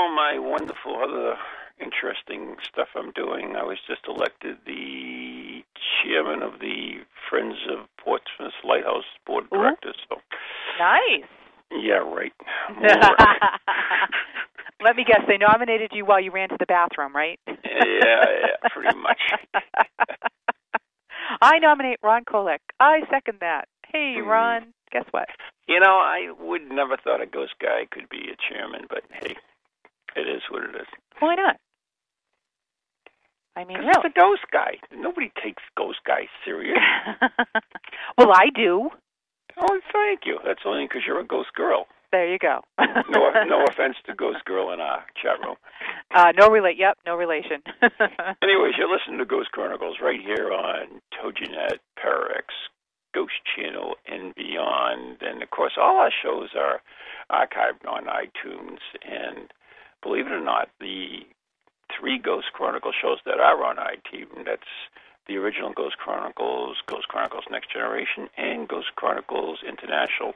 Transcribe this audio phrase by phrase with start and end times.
[0.00, 1.36] all my wonderful other
[1.80, 5.62] interesting stuff I'm doing, I was just elected the
[6.02, 9.62] chairman of the Friends of Portsmouth Lighthouse Board of Ooh.
[9.62, 9.96] Directors.
[10.08, 10.16] So,
[10.78, 11.28] Nice.
[11.70, 12.32] yeah, right.
[14.82, 17.38] Let me guess, they nominated you while you ran to the bathroom, right?
[17.46, 19.20] yeah, yeah, pretty much.
[21.42, 22.58] I nominate Ron Kolek.
[22.80, 23.66] I second that.
[23.92, 24.28] Hey, Hmm.
[24.28, 25.28] Ron, guess what?
[25.68, 29.36] You know, I would never thought a ghost guy could be a chairman, but hey,
[30.16, 30.86] it is what it is.
[31.18, 31.56] Why not?
[33.56, 33.90] I mean, really.
[33.90, 34.78] it's a ghost guy.
[34.94, 36.78] Nobody takes ghost guys serious.
[38.18, 38.90] well, I do.
[39.58, 40.38] oh, thank you.
[40.44, 41.86] That's only because you're a ghost girl.
[42.12, 42.60] There you go.
[42.78, 45.54] No, no offense to Ghost Girl in our chat room.
[46.12, 46.76] Uh, no relate.
[46.76, 47.62] Yep, no relation.
[48.42, 52.46] Anyways, you're listening to Ghost Chronicles right here on TogiNet, Parax,
[53.14, 55.18] Ghost Channel, and beyond.
[55.20, 56.82] And of course, all our shows are
[57.30, 58.78] archived on iTunes.
[59.06, 59.52] And
[60.02, 61.26] believe it or not, the
[61.98, 64.62] three Ghost Chronicle shows that are on IT, that's
[65.26, 70.34] the original Ghost Chronicles, Ghost Chronicles Next Generation, and Ghost Chronicles International,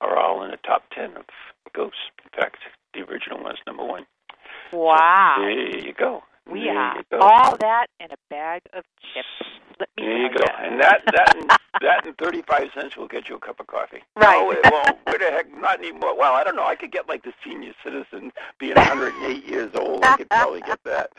[0.00, 1.26] are all in the top 10 of
[1.74, 1.98] Ghosts.
[2.24, 2.56] In fact,
[2.94, 4.06] the original one's number one.
[4.72, 5.36] wow.
[5.38, 6.22] There you go.
[6.50, 8.84] We there have all that in a bag of
[9.14, 9.26] chips.
[9.78, 10.44] Let me There you go.
[10.46, 10.54] ya.
[10.62, 13.66] And that that and, that and thirty five cents will get you a cup of
[13.66, 14.02] coffee.
[14.16, 14.38] Right.
[14.40, 14.98] No, it won't.
[15.06, 15.52] Where the heck?
[15.60, 16.16] Not anymore.
[16.16, 16.66] Well, I don't know.
[16.66, 20.04] I could get like the senior citizen being 108 years old.
[20.04, 21.10] I could probably get that.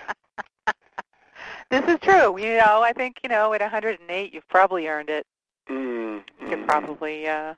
[1.69, 2.37] This is true.
[2.37, 5.25] You know, I think you know at 108, you've probably earned it.
[5.69, 6.67] Mm, You could mm.
[6.67, 7.53] probably, uh,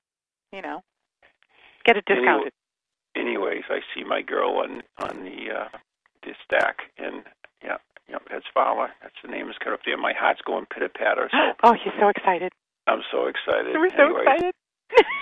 [0.51, 0.81] you know,
[1.83, 2.53] get it discounted.
[3.15, 5.67] Anyways, I see my girl on on the uh,
[6.23, 7.23] the stack, and
[8.09, 8.87] yeah, yeah, that's Varla.
[9.01, 9.97] That's the name is cut up there.
[9.97, 11.29] My heart's going pitter patter.
[11.31, 12.51] So Oh, you're so excited.
[12.87, 13.75] I'm so excited.
[13.75, 14.53] We're so Anyways, excited.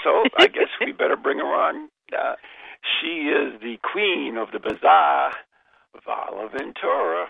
[0.04, 1.90] So I guess we better bring her on.
[2.12, 2.36] Uh,
[3.00, 5.34] she is the queen of the bazaar,
[6.08, 7.28] Varla Ventura.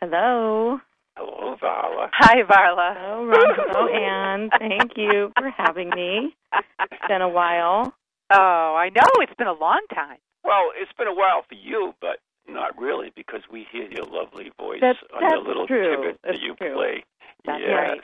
[0.00, 0.78] Hello.
[1.16, 2.10] Hello, Varla.
[2.12, 2.94] Hi, Varla.
[2.98, 3.54] Hello, Ron.
[3.56, 6.34] Hello, Thank you for having me.
[6.80, 7.94] It's been a while.
[8.30, 9.08] Oh, I know.
[9.20, 10.18] It's been a long time.
[10.42, 12.18] Well, it's been a while for you, but
[12.48, 15.96] not really because we hear your lovely voice That's- on the little true.
[15.96, 16.74] tidbit that That's you true.
[16.74, 17.04] play.
[17.44, 17.74] That's yeah.
[17.74, 18.00] right.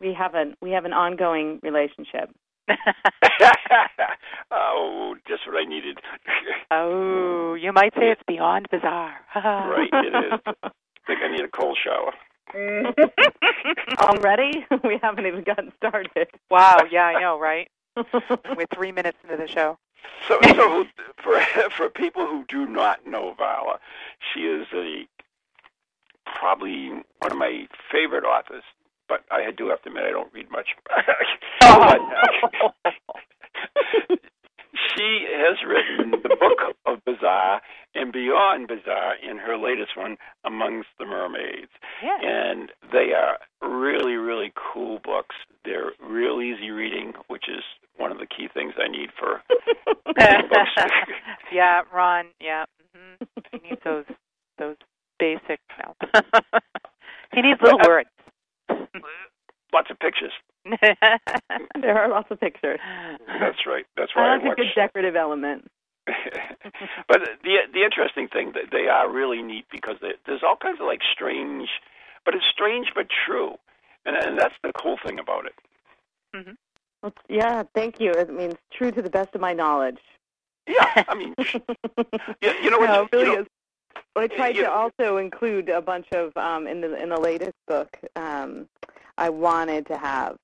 [0.00, 2.30] We have an we have an ongoing relationship.
[4.50, 5.98] oh, just what I needed.
[6.70, 9.14] oh, you might say it's beyond bizarre.
[9.34, 10.40] Right, it is.
[10.62, 10.70] I
[11.06, 12.12] think I need a cold shower.
[13.98, 14.64] Already?
[14.84, 16.28] we haven't even gotten started.
[16.50, 16.78] Wow.
[16.90, 17.68] Yeah, I know, right?
[17.96, 19.78] We're three minutes into the show.
[20.28, 20.84] So, so
[21.22, 21.38] for
[21.76, 23.76] for people who do not know Varla,
[24.32, 25.06] she is a
[26.24, 28.64] probably one of my favorite authors.
[29.06, 30.68] But I do have to admit, I don't read much.
[31.60, 32.00] But,
[34.96, 37.60] she has written the book of Bizarre
[37.94, 41.70] and Beyond Bizarre in her latest one, Amongst the Mermaids.
[42.02, 42.18] Yeah.
[42.22, 45.36] And they are really, really cool books.
[45.64, 47.62] They're real easy reading, which is
[47.96, 49.40] one of the key things I need for
[50.06, 50.72] books.
[51.52, 52.26] yeah, Ron.
[52.40, 52.64] Yeah.
[52.94, 54.04] hmm He needs those
[54.58, 54.76] those
[55.18, 55.60] basic.
[55.78, 55.94] No.
[57.34, 58.08] he needs little words.
[59.72, 60.32] Lots of pictures.
[61.80, 62.78] there are lots of pictures.
[63.26, 63.84] That's right.
[63.96, 65.68] That's why I That's a good decorative element.
[67.08, 70.78] but the the interesting thing that they are really neat because they, there's all kinds
[70.80, 71.68] of like strange,
[72.24, 73.54] but it's strange but true,
[74.06, 75.54] and and that's the cool thing about it.
[76.36, 76.52] Mm-hmm.
[77.04, 78.10] Well, yeah, thank you.
[78.12, 79.98] It means true to the best of my knowledge.
[80.66, 82.86] Yeah, I mean, you, you know what?
[82.86, 83.46] No, it really you know, is.
[84.16, 87.10] Well, I tried you to know- also include a bunch of um, in the in
[87.10, 87.96] the latest book.
[88.16, 88.66] Um,
[89.18, 90.36] I wanted to have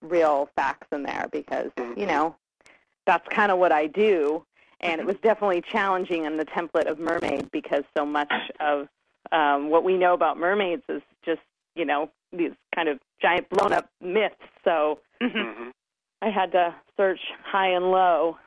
[0.00, 2.36] real facts in there because you know
[3.04, 4.44] that's kind of what I do,
[4.80, 8.88] and it was definitely challenging in the template of mermaid because so much of
[9.32, 11.40] um, what we know about mermaids is just
[11.74, 14.36] you know these kind of giant blown up myths.
[14.64, 15.72] So Mhm.
[16.24, 18.38] I had to search high and low.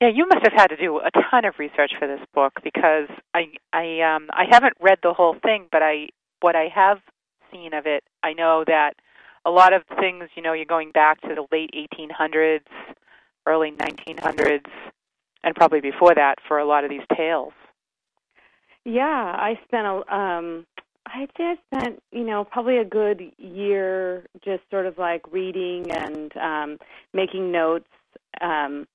[0.00, 3.08] Yeah, you must have had to do a ton of research for this book because
[3.32, 6.08] I I um I haven't read the whole thing, but I
[6.40, 6.98] what I have
[7.52, 8.94] seen of it, I know that
[9.44, 12.64] a lot of things, you know, you're going back to the late 1800s,
[13.46, 14.66] early 1900s,
[15.44, 17.52] and probably before that for a lot of these tales.
[18.84, 20.66] Yeah, I spent a um
[21.06, 21.26] I
[21.72, 26.78] spent, you know, probably a good year just sort of like reading and um
[27.12, 27.88] making notes.
[28.40, 28.86] Um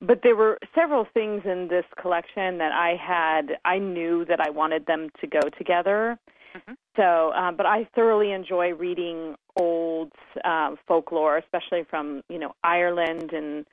[0.00, 4.50] but there were several things in this collection that I had I knew that I
[4.50, 6.18] wanted them to go together.
[6.54, 6.76] Mhm.
[6.96, 10.12] So, um, but I thoroughly enjoy reading old
[10.44, 13.66] um, folklore, especially from you know Ireland and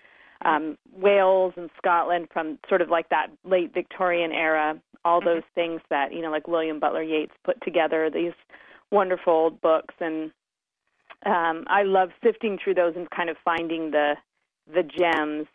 [0.45, 4.79] um, Wales and Scotland, from sort of like that late Victorian era.
[5.05, 5.25] All Mhm.
[5.25, 8.33] those things that you know, like William Butler Yeats put together these
[8.91, 10.31] wonderful old books, and
[11.25, 14.15] um, I love sifting through those and kind of finding the
[14.73, 15.47] the gems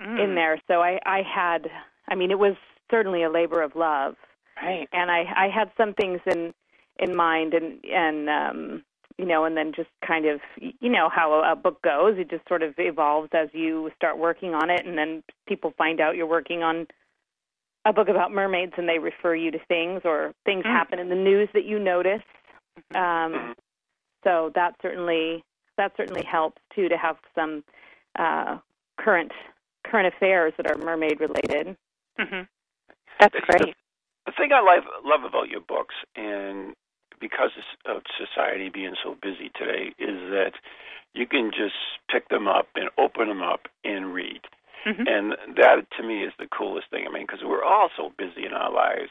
[0.00, 0.22] Mm.
[0.22, 0.60] in there.
[0.68, 1.70] So I, I had,
[2.06, 2.54] I mean, it was
[2.90, 4.14] certainly a labor of love
[4.62, 4.88] Right.
[4.92, 6.54] and I I had some things in
[6.98, 8.84] in mind and and um
[9.18, 12.28] you know and then just kind of you know how a, a book goes it
[12.30, 16.16] just sort of evolves as you start working on it and then people find out
[16.16, 16.86] you're working on
[17.84, 20.72] a book about mermaids and they refer you to things or things Mm.
[20.72, 22.22] happen in the news that you notice
[22.94, 23.54] um Mhm.
[24.24, 25.42] so that certainly
[25.76, 27.64] that certainly helps too to have some
[28.18, 28.58] uh
[28.98, 29.32] current
[29.84, 31.76] current affairs that are mermaid related
[32.18, 32.42] hmm
[33.20, 33.74] That's It's great.
[34.26, 36.74] The thing I love love about your books, and
[37.20, 37.50] because
[37.86, 40.52] of society being so busy today, is that
[41.14, 41.74] you can just
[42.10, 44.40] pick them up and open them up and read.
[44.84, 45.08] Mhm.
[45.08, 47.06] And that to me is the coolest thing.
[47.06, 49.10] I mean, because we're all so busy in our lives,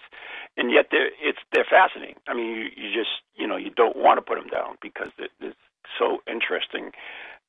[0.55, 2.15] and yet they're it's they're fascinating.
[2.27, 5.11] I mean, you, you just you know you don't want to put them down because
[5.17, 5.57] it, it's
[5.99, 6.93] so interesting,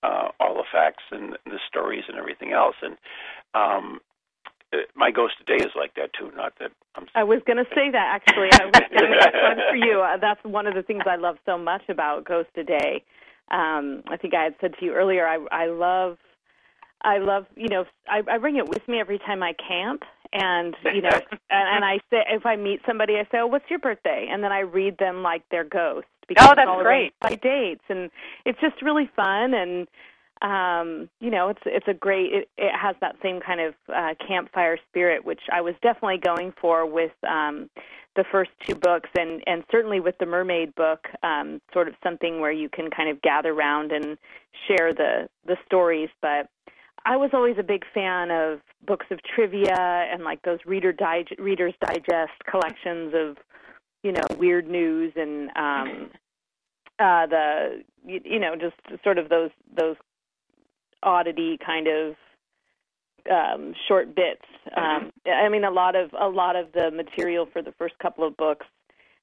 [0.03, 2.77] uh, all the facts and the stories and everything else.
[2.83, 2.97] And
[3.55, 4.01] um,
[4.97, 6.31] my ghost today is like that too.
[6.37, 7.07] Not that I'm.
[7.15, 8.51] I was going to say that actually.
[8.53, 10.01] I was going to make a for you.
[10.03, 13.05] Uh, that's one of the things I love so much about Ghost today.
[13.51, 15.27] Um, I think I had said to you earlier.
[15.27, 16.19] I I love,
[17.03, 17.47] I love.
[17.57, 20.03] You know, I, I bring it with me every time I camp,
[20.33, 23.71] and you know, and, and I say if I meet somebody, I say, "Oh, what's
[23.71, 26.07] your birthday?" And then I read them like their ghost.
[26.29, 27.15] Because Oh, that's all great.
[27.21, 28.11] By dates, and
[28.45, 29.87] it's just really fun and
[30.43, 34.15] um you know it's it's a great it, it has that same kind of uh
[34.27, 37.71] campfire spirit which i was definitely going for with um
[38.17, 42.41] the first two books and and certainly with the mermaid book um sort of something
[42.41, 44.19] where you can kind of gather around and
[44.67, 46.09] share the the stories.
[46.21, 46.49] But
[47.05, 51.39] i was always a big fan of books of trivia and like those reader dig-
[51.39, 53.37] readers digest collections of
[54.03, 56.11] you know weird news and um
[56.99, 59.97] uh the you, you know just sort of those those
[61.07, 62.15] oddity kind of
[63.31, 64.45] um, short bits.
[64.77, 68.27] Um, I mean, a lot of a lot of the material for the first couple
[68.27, 68.67] of books.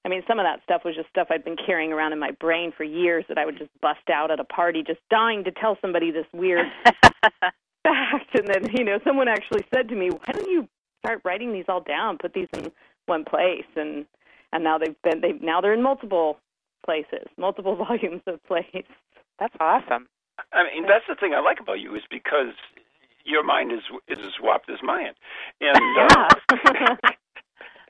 [0.06, 2.32] I mean, some of that stuff was just stuff I'd been carrying around in my
[2.32, 5.52] brain for years that I would just bust out at a party, just dying to
[5.52, 8.36] tell somebody this weird fact.
[8.36, 10.68] And then, you know, someone actually said to me, "Why don't you
[11.06, 12.18] start writing these all down?
[12.18, 12.72] Put these in
[13.06, 14.06] one place." And
[14.52, 16.40] and now they've been they now they're in multiple
[16.86, 18.86] places, multiple volumes of place.
[19.40, 20.08] That's awesome.
[20.52, 22.54] I mean, that's the thing I like about you is because
[23.26, 25.14] your mind is is as warped as mine,
[25.62, 26.28] and uh,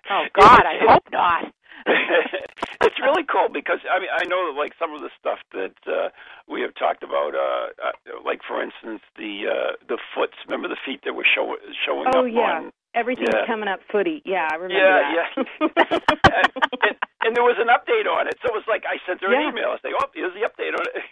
[0.09, 1.53] Oh God, I hope not.
[1.87, 5.75] it's really cool because I mean I know that like some of the stuff that
[5.87, 6.09] uh,
[6.47, 7.91] we have talked about, uh, uh,
[8.23, 10.37] like for instance the uh, the foots.
[10.45, 12.59] Remember the feet that were show, showing Oh, up yeah.
[12.59, 13.45] on Everything's Yeah.
[13.47, 14.21] coming up footy.
[14.25, 15.45] Yeah, I remember Yeah, that.
[15.91, 16.51] and,
[16.83, 18.35] and, and there was an update on it.
[18.41, 19.41] So it was like I sent her Yeah.
[19.41, 19.69] an email.
[19.69, 21.03] I say, "Oh, here's the update on it."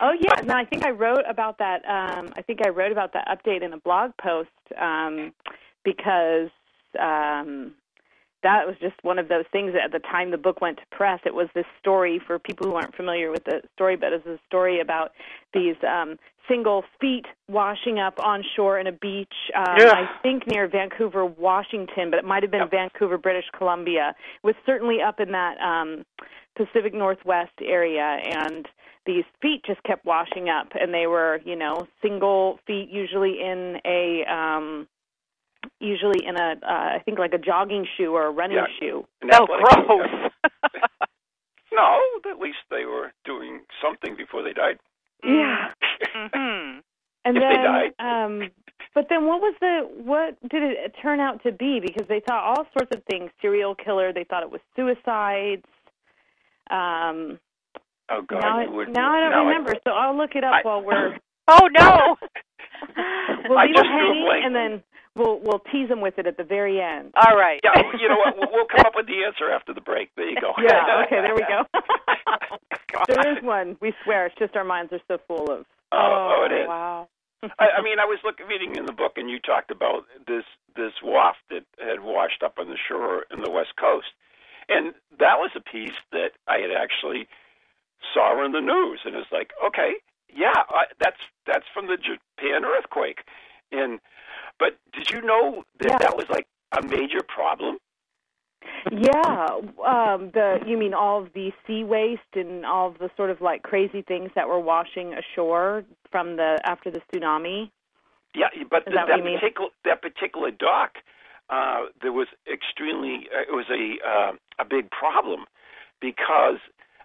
[0.00, 1.84] oh yeah, no, I think I wrote about that.
[1.88, 4.48] Um, I think I wrote about that update in a blog post
[4.80, 5.32] um,
[5.84, 6.50] because
[6.98, 7.74] um,
[8.42, 10.96] that was just one of those things that at the time the book went to
[10.96, 14.26] press, it was this story for people who aren't familiar with the story, but it's
[14.26, 15.12] a story about
[15.52, 16.16] these um,
[16.48, 19.92] single feet washing up on shore in a beach, um, Yeah.
[19.92, 22.70] I think near Vancouver, Washington, but it might have been Yep.
[22.70, 24.14] Vancouver, British Columbia.
[24.42, 26.04] It was certainly up in that um,
[26.56, 28.66] Pacific Northwest area, and
[29.06, 33.80] these feet just kept washing up, and they were, you know, single feet, usually in
[33.84, 34.24] a.
[34.24, 34.88] Um,
[35.80, 38.66] usually in a uh, I think like a jogging shoe or a running Yeah.
[38.78, 39.06] shoe.
[39.22, 40.30] An Oh, athletic shoe, gross.
[40.74, 40.80] yeah.
[41.72, 44.78] No, at least they were doing something before they died.
[45.22, 45.68] Yeah.
[46.12, 46.80] hmm
[47.24, 47.92] And If they then died.
[47.98, 48.50] um
[48.92, 52.42] but then what was the what did it turn out to be because they thought
[52.42, 55.64] all sorts of things serial killer they thought it was suicides
[56.70, 57.38] um
[58.12, 58.88] Oh God, now, you would.
[58.92, 61.16] now I don't now remember so I'll look it up I- while we're
[61.48, 62.16] Oh no.
[63.48, 64.82] we'll I leave just it drew a hanging and then
[65.16, 67.12] we'll we'll tease them with it at the very end.
[67.16, 67.60] All right.
[67.64, 68.36] Yeah, you know what?
[68.36, 70.10] We'll- We'll come up with the answer after the break.
[70.16, 70.52] There you go.
[70.62, 71.64] Yeah, okay, there we go.
[73.08, 76.44] There is one, we swear, it's just our minds are so full of Oh, oh,
[76.46, 76.68] it oh, is.
[76.68, 77.08] Wow.
[77.58, 80.44] I, I mean, I was looking, reading in the book, and you talked about this
[80.76, 84.08] this waft that had washed up on the shore in the west coast,
[84.68, 87.26] and that was a piece that I had actually
[88.14, 89.94] saw in the news, and it's like, okay,
[90.32, 93.20] yeah, I, that's that's from the Japan earthquake,
[93.72, 93.98] and
[94.60, 95.98] but did you know that Yeah.
[95.98, 96.46] that was like
[96.78, 97.78] a major problem?
[98.92, 103.30] Yeah, um, the you mean all of the sea waste and all of the sort
[103.30, 107.70] of like crazy things that were washing ashore from the after the tsunami.
[108.34, 110.98] Yeah, but Is th- that that particular that particular dock,
[111.48, 115.46] uh, there was extremely uh, it was a uh, a big problem
[116.00, 116.58] because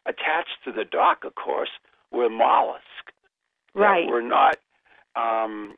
[0.06, 1.72] attached to the dock, of course,
[2.12, 2.86] were mollusks
[3.74, 4.06] Right.
[4.06, 4.58] that were not
[5.16, 5.76] um,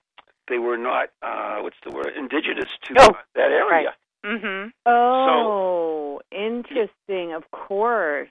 [0.47, 3.93] they were not uh, what's the word indigenous to Oh, that area.
[4.25, 4.71] Mhm.
[4.85, 7.33] Oh, interesting.
[7.33, 8.29] Of course.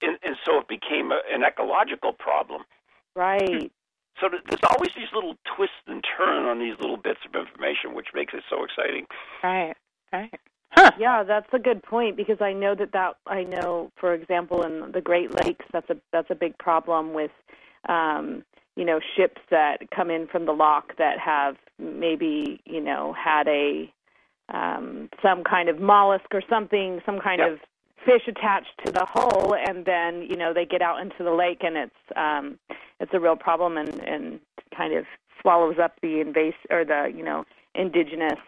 [0.00, 2.62] And, and so it became a, an ecological problem.
[3.14, 3.72] Right.
[4.20, 8.08] So there's always these little twists and turns on these little bits of information, which
[8.14, 9.06] makes it so exciting.
[9.42, 9.74] Right.
[10.12, 10.30] Right.
[10.72, 10.90] Huh.
[10.98, 14.92] Yeah, that's a good point because I know that that I know, for example, in
[14.92, 17.30] the Great Lakes, that's a that's a big problem with,
[17.88, 18.42] um,
[18.76, 23.46] you know, ships that come in from the lock that have maybe you know had
[23.48, 23.92] a
[24.52, 27.48] um, some kind of mollusk or something, some kind Yeah.
[27.52, 27.60] of
[28.04, 31.62] fish attached to the hull, and then you know they get out into the lake
[31.62, 32.58] and it's um,
[33.00, 34.40] it's a real problem and and
[34.76, 35.04] kind of
[35.40, 38.38] swallows up the invasive or the you know indigenous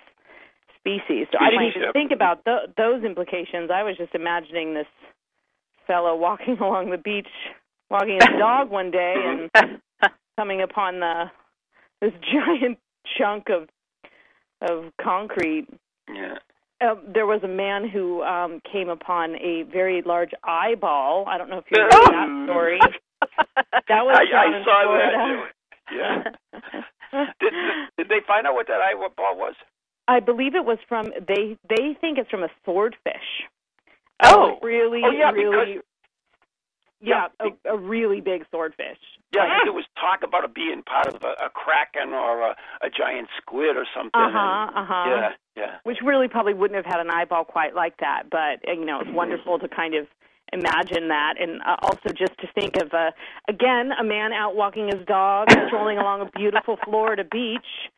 [0.79, 1.27] species.
[1.33, 3.71] So I didn't even think about th- those implications.
[3.73, 4.87] I was just imagining this
[5.87, 7.29] fellow walking along the beach,
[7.91, 9.15] walking his dog one day,
[9.55, 9.81] and
[10.37, 11.25] coming upon the
[12.01, 12.79] this giant
[13.19, 13.69] chunk of
[14.61, 15.67] of concrete.
[16.13, 16.37] Yeah.
[16.81, 21.25] Uh, there was a man who um, came upon a very large eyeball.
[21.29, 22.81] I don't know if you heard that story.
[23.89, 25.47] That was I, I saw Florida.
[25.91, 26.35] that.
[27.13, 27.25] Yeah.
[27.41, 27.53] Did,
[27.97, 29.55] did they find out what that eyeball was?
[30.09, 33.47] I believe it was from they they think it's from a swordfish.
[34.23, 34.59] Oh.
[34.63, 35.79] Really, Oh, yeah, really,
[37.05, 38.99] yeah, a, a really big swordfish.
[39.35, 39.61] Yeah, Ah.
[39.65, 43.29] there was talk about it being part of a, a kraken or a, a giant
[43.41, 44.11] squid or something.
[44.21, 44.71] Uh huh.
[44.75, 45.05] uh huh.
[45.11, 45.75] Yeah, yeah.
[45.85, 49.11] Which really probably wouldn't have had an eyeball quite like that, but you know, it's
[49.23, 50.07] wonderful to kind of
[50.53, 53.11] imagine that, and uh, also just to think of uh,
[53.49, 57.91] again a man out walking his dog, strolling along a beautiful Florida beach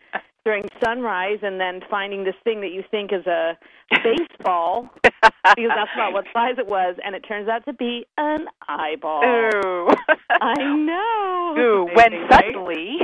[0.47, 3.59] during sunrise, and then finding this thing that you think is a
[4.05, 8.47] baseball because that's about what size it was, and it turns out to be an
[8.69, 9.25] eyeball.
[9.25, 9.89] Ooh.
[10.31, 11.55] I know.
[11.59, 12.99] Ooh, when suddenly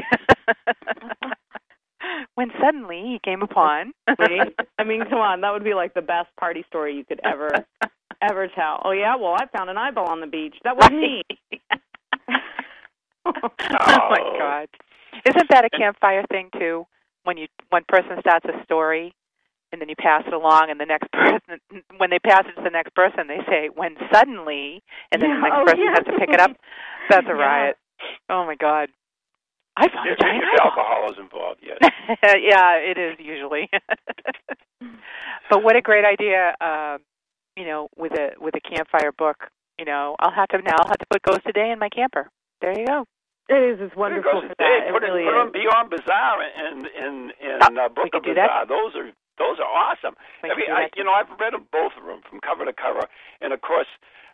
[2.36, 3.92] when suddenly he came upon?
[4.06, 7.50] I mean, come on, that would be like the best party story you could ever
[8.22, 8.82] ever tell.
[8.84, 10.54] Oh yeah, well I found an eyeball on the beach.
[10.62, 11.22] That was me.
[13.26, 14.38] oh my oh.
[14.38, 14.68] god.
[15.28, 16.86] Isn't that a campfire thing too?
[17.24, 19.12] When you one person starts a story
[19.72, 21.60] and then you pass it along and the next person
[21.98, 25.36] when they pass it to the next person they say when suddenly and then Yeah,
[25.36, 25.94] the next oh, person yeah.
[25.94, 26.52] has to pick it up.
[27.08, 27.70] That's a Yeah.
[27.70, 27.76] riot.
[28.28, 28.88] Oh my god.
[29.76, 31.78] I found If, a giant if alcohol is involved, yes.
[32.22, 33.68] yeah, it is usually.
[35.50, 36.98] but what a great idea, um,
[37.56, 39.36] you know, with a with a campfire book.
[39.78, 40.76] You know, I'll have to now.
[40.78, 42.28] I'll have to put Ghost Today in my camper.
[42.60, 43.04] There you go.
[43.48, 43.78] It is.
[43.80, 44.86] It's wonderful for that.
[44.88, 45.44] It put, really it, put is.
[45.44, 48.48] them beyond Bizarre and and and Oh, uh, Book of do that.
[48.48, 48.66] Bazaar.
[48.66, 50.14] Those are those are awesome.
[50.42, 52.72] We I mean, I, you know, I've read them both of them from cover to
[52.72, 53.08] cover,
[53.40, 53.88] and of course,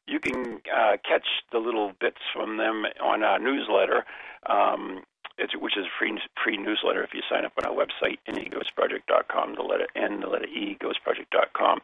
[0.06, 4.04] you can uh, catch the little bits from them on our newsletter,
[4.46, 5.02] um,
[5.38, 9.54] it's, which is a free free newsletter if you sign up on our website, neghostproject.com,
[9.54, 11.80] the letter N, the letter E, ghostproject.com,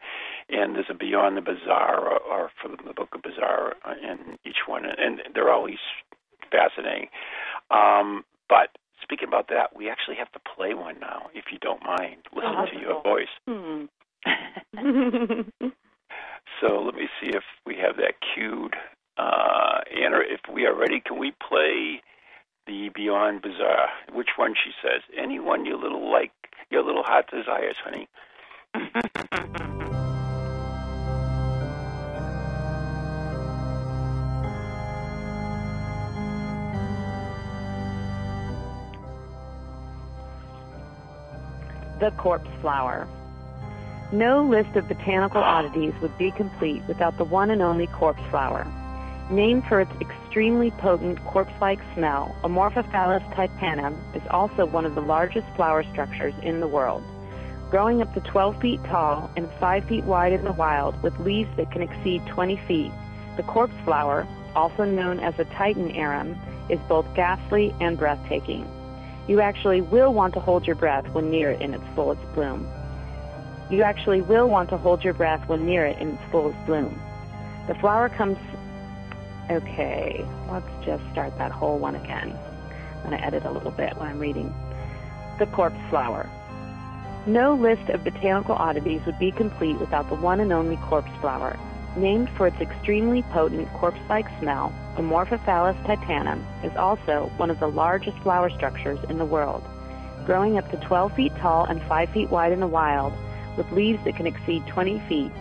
[0.49, 4.67] and there's a Beyond the Bizarre or, or from the Book of Bizarre in each
[4.67, 5.79] one, and they're always
[6.51, 7.07] fascinating.
[7.71, 8.69] Um, but
[9.01, 12.17] speaking about that, we actually have to play one now, if you don't mind.
[12.33, 13.29] Listen Oh, to your voice.
[13.47, 13.85] Hmm.
[16.61, 18.75] So let me see if we have that cued.
[19.17, 22.01] Uh, Anna, if we are ready, can we play
[22.65, 23.89] the Beyond Bizarre?
[24.13, 24.53] Which one?
[24.55, 25.01] She says.
[25.21, 26.31] Any one you little like,
[26.69, 28.07] your little heart desires, honey.
[41.99, 43.07] The corpse flower.
[44.11, 48.67] No list of botanical oddities would be complete without the one and only corpse flower.
[49.29, 55.47] Named for its extremely potent corpse-like smell, Amorphophallus titanum is also one of the largest
[55.55, 57.01] flower structures in the world.
[57.71, 61.49] Growing up to 12 feet tall and 5 feet wide in the wild with leaves
[61.55, 62.91] that can exceed 20 feet,
[63.37, 66.37] the corpse flower, also known as a titan arum,
[66.69, 68.67] is both ghastly and breathtaking.
[69.27, 72.67] You actually will want to hold your breath when near it in its fullest bloom.
[73.71, 76.99] You actually will want to hold your breath when near it in its fullest bloom.
[77.67, 78.37] The flower comes.
[79.49, 82.37] Okay, let's just start that whole one again.
[83.03, 84.53] I'm going to edit a little bit when I'm reading.
[85.39, 86.29] The corpse flower.
[87.25, 91.57] No list of botanical oddities would be complete without the one and only corpse flower.
[91.97, 98.17] Named for its extremely potent corpse-like smell, Amorphophallus titanum is also one of the largest
[98.19, 99.61] flower structures in the world.
[100.25, 103.11] Growing up to 12 feet tall and 5 feet wide in the wild,
[103.57, 105.31] with leaves that can exceed 20 feet,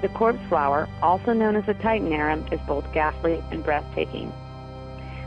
[0.00, 4.32] the corpse flower, also known as a titan arum, is both ghastly and breathtaking.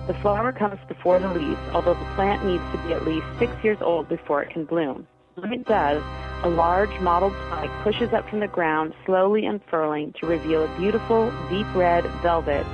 [0.08, 3.51] The flower comes before the leaves, although the plant needs to be at least six
[3.63, 5.06] years old before it can bloom.
[5.36, 6.01] When it does,
[6.44, 11.32] a large mottled spike pushes up from the ground, slowly unfurling to reveal a beautiful,
[11.50, 12.66] deep red velvet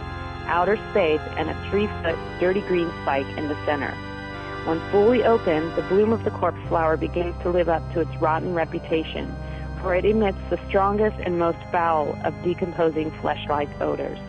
[0.52, 3.92] outer space and a three-foot dirty green spike in the center.
[4.66, 8.16] When fully open, the bloom of the corpse flower begins to live up to its
[8.18, 9.34] rotten reputation,
[9.82, 14.20] for it emits the strongest and most foul of decomposing flesh-like odors.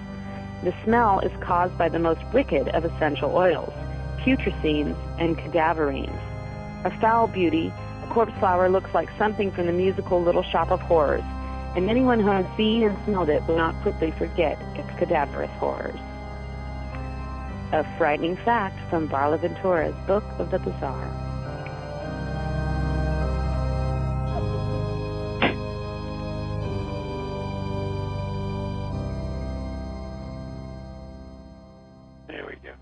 [0.62, 3.74] The smell is caused by the most wicked of essential oils,
[4.18, 6.20] putrescines and cadaverines.
[6.84, 10.80] A foul beauty, the corpse flower looks like something from the musical Little Shop of
[10.80, 11.24] Horrors,
[11.76, 15.98] and anyone who has seen and smelled it will not quickly forget its cadaverous horrors.
[17.72, 21.08] A frightening fact from Varla Ventura's Book of the Bizarre.
[32.28, 32.74] There we go.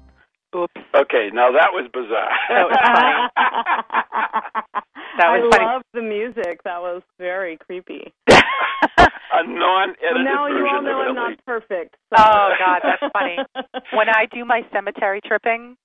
[0.62, 0.74] Oops.
[0.96, 2.36] Okay, now that was bizarre.
[2.48, 4.06] That was funny.
[5.20, 5.68] That was I funny.
[5.68, 6.62] love the music.
[6.64, 8.12] That was very creepy.
[8.28, 11.94] A non-edited Well, now you all know I'm not perfect.
[12.16, 13.36] Oh, God, that's funny.
[13.92, 15.76] when I do my cemetery tripping,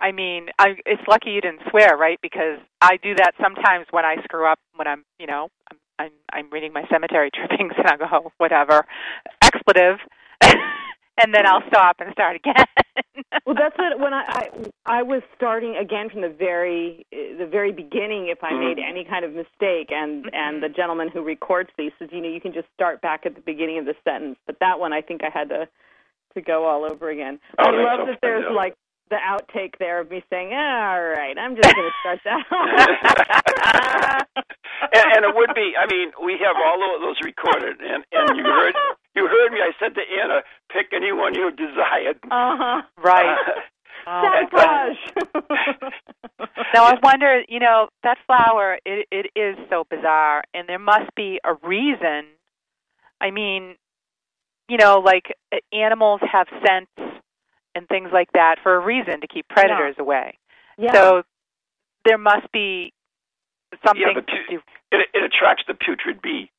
[0.00, 2.18] I mean, I, it's lucky you didn't swear, right?
[2.22, 6.10] Because I do that sometimes when I screw up when I'm, you know, I'm I'm,
[6.32, 8.84] I'm reading my cemetery trippings and I go, oh, whatever,
[9.42, 9.98] expletive,
[11.22, 12.54] and then I'll stop and start again.
[13.46, 17.72] well, that's what when I, I I was starting again from the very the very
[17.72, 18.28] beginning.
[18.28, 18.60] If I mm-hmm.
[18.60, 20.76] made any kind of mistake, and and the mm-hmm.
[20.76, 23.78] gentleman who records these says, you know, you can just start back at the beginning
[23.78, 24.38] of the sentence.
[24.46, 25.68] But that one, I think I had to
[26.34, 27.38] to go all over again.
[27.58, 28.74] Oh, I love that there's like
[29.10, 34.26] the outtake there of me saying, ah, "All right, I'm just going to start that."
[34.92, 35.72] and, and it would be.
[35.78, 38.74] I mean, we have all of those recorded, and and you heard
[39.14, 39.58] you heard me.
[39.60, 42.18] I said to Anna, pick anyone you desired.
[42.30, 42.82] uh huh.
[43.02, 43.36] right.
[44.06, 44.96] Oh, my God.
[45.14, 45.94] Sabotage.
[46.74, 51.14] Now I wonder, you know, that flower it it is so bizarre and there must
[51.14, 52.26] be a reason.
[53.20, 53.76] I mean,
[54.68, 56.90] you know, like uh, animals have scents
[57.74, 60.38] and things like that for a reason to keep predators away.
[60.78, 60.92] yeah.
[60.92, 61.22] So
[62.04, 62.92] there must be
[63.86, 64.56] something but to.
[64.92, 66.50] It, it attracts the putrid bee.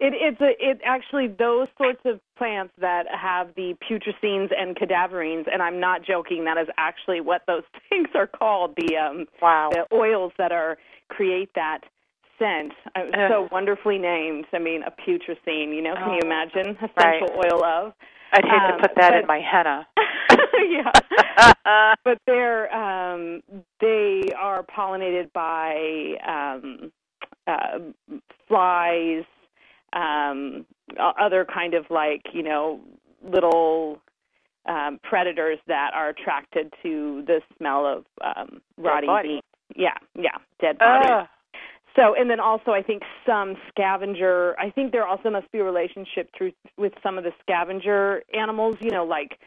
[0.00, 5.46] It, it's a, it actually those sorts of plants that have the putrescines and cadaverines,
[5.52, 6.44] and I'm not joking.
[6.44, 8.74] That is actually what those things are called.
[8.76, 9.70] The um, Wow.
[9.72, 10.76] the oils that are
[11.08, 11.80] create that
[12.38, 12.72] scent.
[12.94, 14.44] Uh, so wonderfully named.
[14.52, 15.74] I mean, a putrescine.
[15.74, 17.20] You know, can you Oh, imagine right.
[17.22, 17.92] essential oil of?
[18.34, 19.86] I'd hate um, to put that but- in my henna.
[21.64, 21.92] yeah.
[22.04, 23.42] but they're um,
[23.80, 26.92] they are pollinated by um,
[27.46, 27.78] uh,
[28.46, 29.24] flies,
[29.92, 30.66] um,
[30.98, 32.80] other kind of like you know
[33.22, 34.00] little
[34.66, 39.44] um, predators that are attracted to the smell of um, rotting meat.
[39.76, 41.08] Yeah, yeah, dead body.
[41.10, 41.26] Ugh.
[41.96, 44.58] so, and then also, I think some scavenger.
[44.58, 48.76] I think there also must be a relationship through with some of the scavenger animals.
[48.80, 49.38] You know, like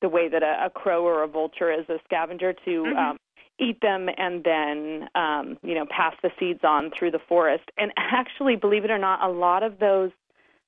[0.00, 2.96] the way that a, a crow or a vulture is a scavenger to Mhm.
[2.96, 3.18] um,
[3.58, 7.64] eat them and then um, you know pass the seeds on through the forest.
[7.76, 10.10] And actually, believe it or not, a lot of those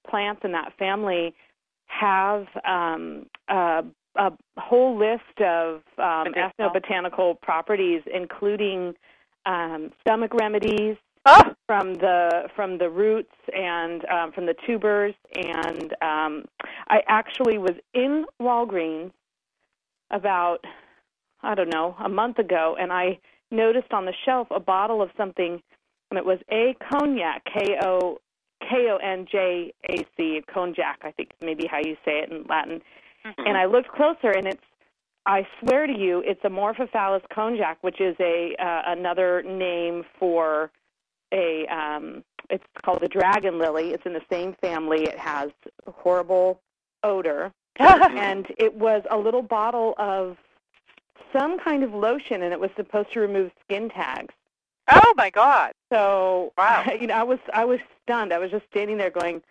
[0.08, 1.34] plants in that family
[1.86, 3.84] have um, a,
[4.16, 8.94] a whole list of um, ethnobotanical properties, including
[9.46, 15.14] um, stomach remedies Oh, from the from the roots and um, from the tubers.
[15.36, 16.44] And um,
[16.88, 19.12] I actually was in Walgreens
[20.12, 20.64] about
[21.42, 23.18] I don't know a month ago, and I
[23.50, 25.60] noticed on the shelf a bottle of something,
[26.10, 28.18] and it was a konjac, K O
[28.60, 30.96] K O N J A C, konjac.
[31.02, 32.80] I think maybe how you say it in Latin.
[33.24, 33.48] Mhm.
[33.48, 34.62] And I looked closer, and it's
[35.26, 40.70] I swear to you, it's Amorphophallus konjac, which is a uh, another name for
[41.32, 43.92] a um it's called the dragon lily.
[43.92, 45.04] It's in the same family.
[45.04, 45.50] It has
[45.86, 46.60] horrible
[47.02, 47.52] odor.
[47.80, 50.36] and it was a little bottle of
[51.32, 54.34] some kind of lotion and it was supposed to remove skin tags.
[54.90, 55.72] oh my God!
[55.92, 56.84] So Wow.
[57.00, 58.32] you know, I was I was stunned.
[58.32, 59.42] I was just standing there going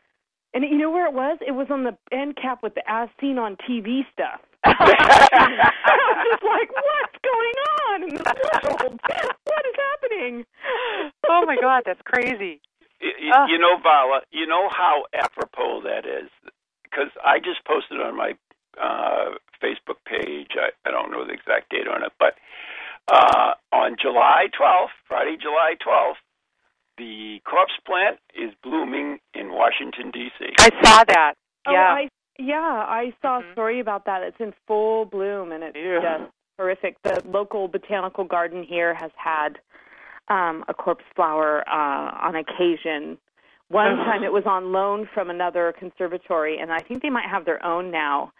[0.53, 1.37] and you know where it was?
[1.45, 4.41] It was on the end cap with the as seen on TV stuff.
[4.63, 4.73] I
[5.95, 7.55] was just like, what's going
[7.87, 8.99] on in this world?
[9.45, 10.45] What is happening?
[11.29, 12.61] oh my God, that's crazy.
[13.01, 13.47] Y- y- Ah.
[13.49, 16.29] You know, Varla, you know how apropos that is?
[16.91, 18.33] Because I just posted on my
[18.81, 22.35] uh, Facebook page, I, I don't know the exact date on it, but
[23.11, 26.19] uh, on July 12th, Friday, July 12th,
[26.97, 30.45] the corpse plant is blooming in Washington, D.C.
[30.59, 31.33] I saw that.
[31.67, 31.93] Oh, Yeah.
[31.93, 33.49] I yeah, I saw Mhm.
[33.49, 34.23] a story about that.
[34.23, 35.99] It's in full bloom and it's Ew.
[36.01, 36.95] just horrific.
[37.03, 39.59] The local botanical garden here has had
[40.27, 43.17] um a corpse flower uh on occasion.
[43.71, 47.45] One time it was on loan from another conservatory and I think they might have
[47.45, 48.31] their own now.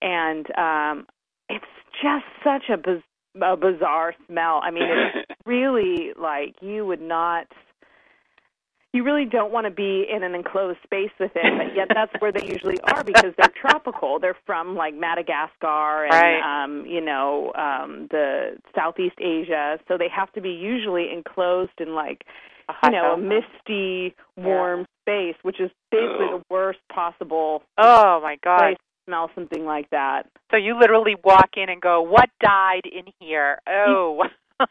[0.00, 1.06] And um
[1.48, 1.64] it's
[2.02, 4.60] just such a, biz- a bizarre smell.
[4.62, 7.46] I mean, it's really like you would not
[8.92, 12.12] you really don't want to be in an enclosed space with it, but yet that's
[12.20, 14.18] where they usually are because they're tropical.
[14.18, 16.64] They're from like Madagascar and Right.
[16.64, 21.94] um, you know, um the Southeast Asia, so they have to be usually enclosed in
[21.94, 22.24] like,
[22.84, 28.58] you know, a misty, warm space, which is basically the worst possible Oh my God!
[28.58, 30.26] place to smell something like that.
[30.50, 34.24] So you literally walk in and go, "What died in here?" Oh.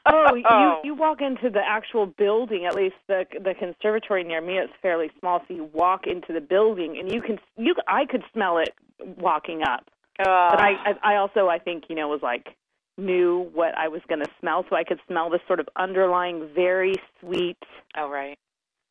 [0.08, 2.66] Oh, you you walk into the actual building.
[2.66, 6.42] At least the the conservatory near me is fairly small, so you walk into the
[6.42, 8.74] building and you can you I could smell it
[9.18, 9.86] walking up.
[10.20, 12.56] Uh, But I I I also I think you know was like
[12.98, 16.50] knew what I was going to smell, so I could smell this sort of underlying
[16.56, 17.58] very sweet,
[17.98, 18.38] Oh right.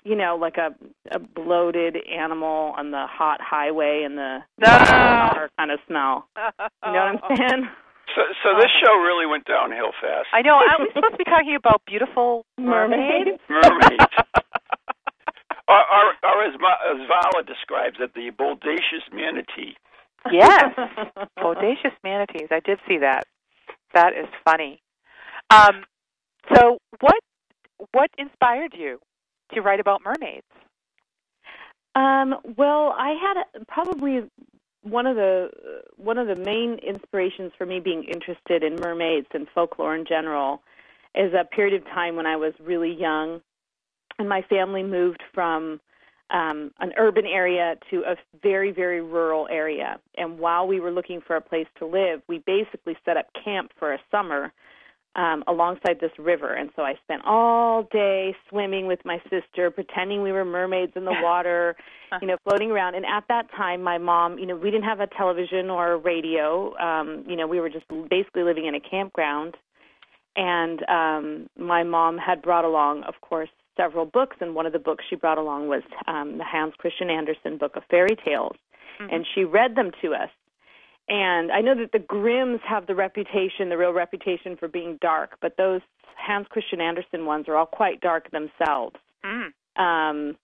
[0.04, 0.74] you know, like a
[1.10, 5.48] a bloated animal on the hot highway and the No.
[5.58, 6.28] kind of smell.
[6.36, 7.68] You know what I'm saying?
[8.14, 8.80] so, so this oh.
[8.84, 10.28] show really went downhill fast.
[10.32, 10.54] I know.
[10.56, 13.40] Aren't we supposed to be talking about beautiful Mermaids.
[13.48, 14.14] Mermaids.
[15.68, 19.76] or, or, or as, Ma- as Varla describes it, the bodacious manatee.
[20.30, 20.64] Yes.
[21.38, 22.48] Bodacious manatees.
[22.50, 23.24] I did see that.
[23.94, 24.80] That is funny.
[25.50, 25.84] Um,
[26.54, 27.18] so what
[27.92, 28.98] what inspired you
[29.52, 30.46] to write about mermaids?
[31.94, 34.22] Um, well, I had a, probably
[34.82, 35.50] one of the
[35.96, 40.62] one of the main inspirations for me being interested in mermaids and folklore in general
[41.14, 43.40] is a period of time when I was really young,
[44.18, 45.80] and my family moved from
[46.34, 49.98] um, an urban area to a very very rural area.
[50.18, 53.70] And while we were looking for a place to live, we basically set up camp
[53.78, 54.52] for a summer
[55.16, 56.54] um, alongside this river.
[56.54, 61.04] And so I spent all day swimming with my sister, pretending we were mermaids in
[61.04, 61.76] the water,
[62.20, 62.96] you know, floating around.
[62.96, 65.96] And at that time, my mom, you know, we didn't have a television or a
[65.96, 66.76] radio.
[66.78, 69.56] Um, you know, we were just basically living in a campground.
[70.36, 74.36] And um, my mom had brought along, of course, several books.
[74.40, 77.76] And one of the books she brought along was um, the Hans Christian Andersen book
[77.76, 78.56] of fairy tales.
[79.10, 80.30] And she read them to us.
[81.08, 85.36] And I know that the Grimms have the reputation, the real reputation for being dark,
[85.42, 85.82] but those
[86.16, 88.96] Hans Christian Andersen ones are all quite dark themselves.
[89.24, 89.52] Mm.
[89.76, 90.36] Um,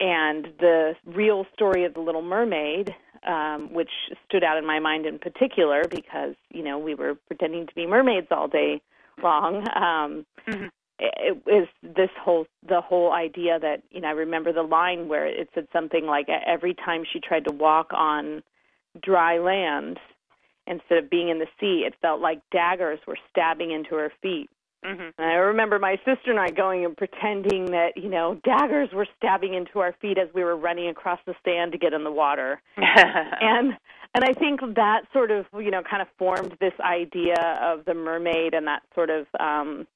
[0.00, 2.94] and the real story of the Little Mermaid,
[3.26, 3.90] um, which
[4.26, 7.86] stood out in my mind in particular because you know we were pretending to be
[7.86, 8.80] mermaids all day
[9.22, 9.68] long.
[9.76, 10.70] Um, Mhm.
[11.02, 15.26] It, was this whole the whole idea that you know I remember the line where
[15.26, 18.42] it said something like every time she tried to walk on
[19.02, 19.98] dry land
[20.66, 24.48] instead of being in the sea, it felt like daggers were stabbing into her feet.
[24.84, 25.10] Mm-hmm.
[25.18, 29.06] And I remember my sister and I going and pretending that you know daggers were
[29.16, 32.10] stabbing into our feet as we were running across the sand to get in the
[32.10, 32.60] water.
[32.76, 33.74] and
[34.14, 37.94] and I think that sort of you know kind of formed this idea of the
[37.94, 39.86] mermaid and that sort of um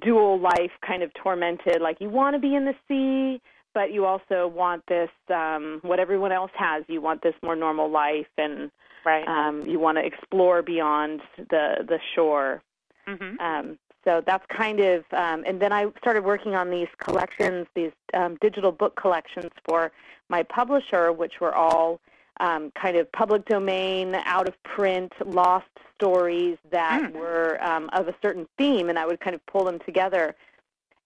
[0.00, 3.40] dual life kind of tormented like you want to be in the sea
[3.74, 7.90] but you also want this um what everyone else has you want this more normal
[7.90, 8.70] life and
[9.04, 9.26] right.
[9.28, 12.62] um you want to explore beyond the the shore
[13.06, 13.38] mm-hmm.
[13.40, 17.92] um so that's kind of um and then I started working on these collections these
[18.14, 19.92] um digital book collections for
[20.30, 22.00] my publisher which were all
[22.40, 27.12] um, kind of public domain, out of print, lost stories that Mm.
[27.12, 30.34] were um, of a certain theme, and I would kind of pull them together.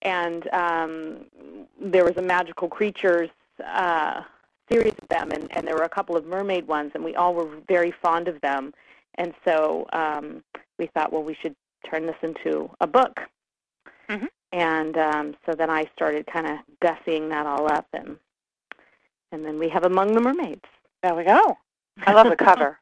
[0.02, 1.24] And um,
[1.80, 3.30] there was a magical creatures
[3.64, 4.22] uh,
[4.70, 7.34] series of them, and, and there were a couple of mermaid ones, and we all
[7.34, 8.72] were very fond of them.
[9.16, 10.42] And so um,
[10.78, 11.56] we thought, well, we should
[11.88, 13.20] turn this into a book.
[14.08, 14.28] Mhm.
[14.52, 18.16] And um, so then I started kind of gussying that all up, and
[19.32, 20.64] and then we have Among the Mermaids.
[21.02, 21.56] There we go.
[22.06, 22.78] I love the cover.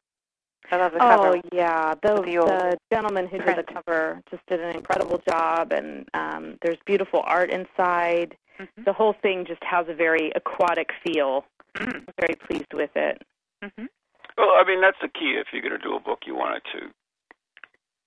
[0.71, 1.27] I love the cover.
[1.27, 5.71] Oh yeah, the, the the gentleman who did the cover just did an incredible job,
[5.71, 8.35] and um, there's beautiful art inside.
[8.59, 8.85] Mhm.
[8.85, 11.45] The whole thing just has a very aquatic feel.
[11.75, 11.95] Mm.
[11.95, 13.21] I'm very pleased with it.
[13.63, 13.85] Mm-hmm.
[14.37, 15.37] Well, I mean that's the key.
[15.39, 16.87] If you're going to do a book, you want it to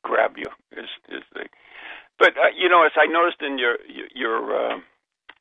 [0.03, 0.47] grab you.
[0.73, 1.47] Is is the
[2.21, 4.79] but uh, you know, as I noticed in your your your, uh,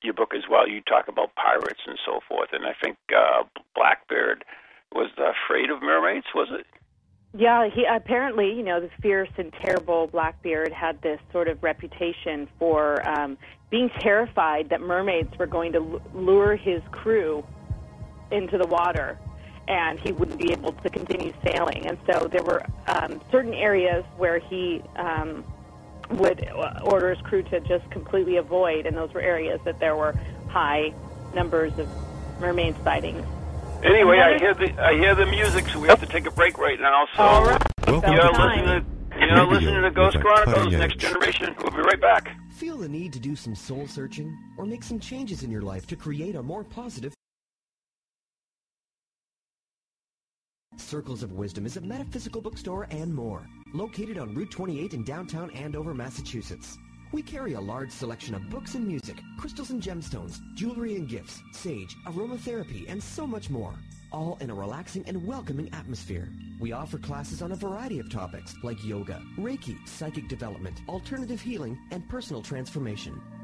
[0.01, 3.43] your book as well, you talk about pirates and so forth, and I think uh,
[3.75, 4.45] Blackbeard
[4.93, 6.25] was afraid of mermaids.
[6.33, 6.65] Was it?
[7.37, 12.47] Yeah, he apparently, you know, the fierce and terrible Blackbeard had this sort of reputation
[12.57, 13.37] for um,
[13.69, 17.45] being terrified that mermaids were going to lure his crew
[18.31, 19.19] into the water,
[19.67, 21.85] and he wouldn't be able to continue sailing.
[21.85, 25.43] And so there were um, certain areas where he um,
[26.11, 29.95] would uh, order his crew to just completely avoid, and those were areas that there
[29.95, 30.15] were
[30.47, 30.93] high
[31.33, 31.87] numbers of
[32.39, 33.25] mermaid sightings.
[33.83, 36.57] Anyway, I hear the I hear the music, so we have to take a break
[36.57, 37.05] right now.
[37.15, 37.61] So All right.
[37.87, 38.65] Welcome you're to Time.
[38.65, 40.97] listening to you're listening to Ghost Chronicles Next.
[40.97, 41.55] Generation.
[41.61, 42.35] We'll be right back.
[42.51, 45.87] Feel the need to do some soul searching or make some changes in your life
[45.87, 47.13] to create a more positive
[50.79, 55.51] Circles of Wisdom is a metaphysical bookstore and more, located on Route 28 in downtown
[55.51, 56.77] Andover, Massachusetts.
[57.11, 61.41] We carry a large selection of books and music, crystals and gemstones, jewelry and gifts,
[61.51, 63.73] sage, aromatherapy, and so much more,
[64.11, 66.29] all in a relaxing and welcoming atmosphere.
[66.59, 71.77] We offer classes on a variety of topics like yoga, Reiki, psychic development, alternative healing,
[71.91, 73.19] and personal transformation.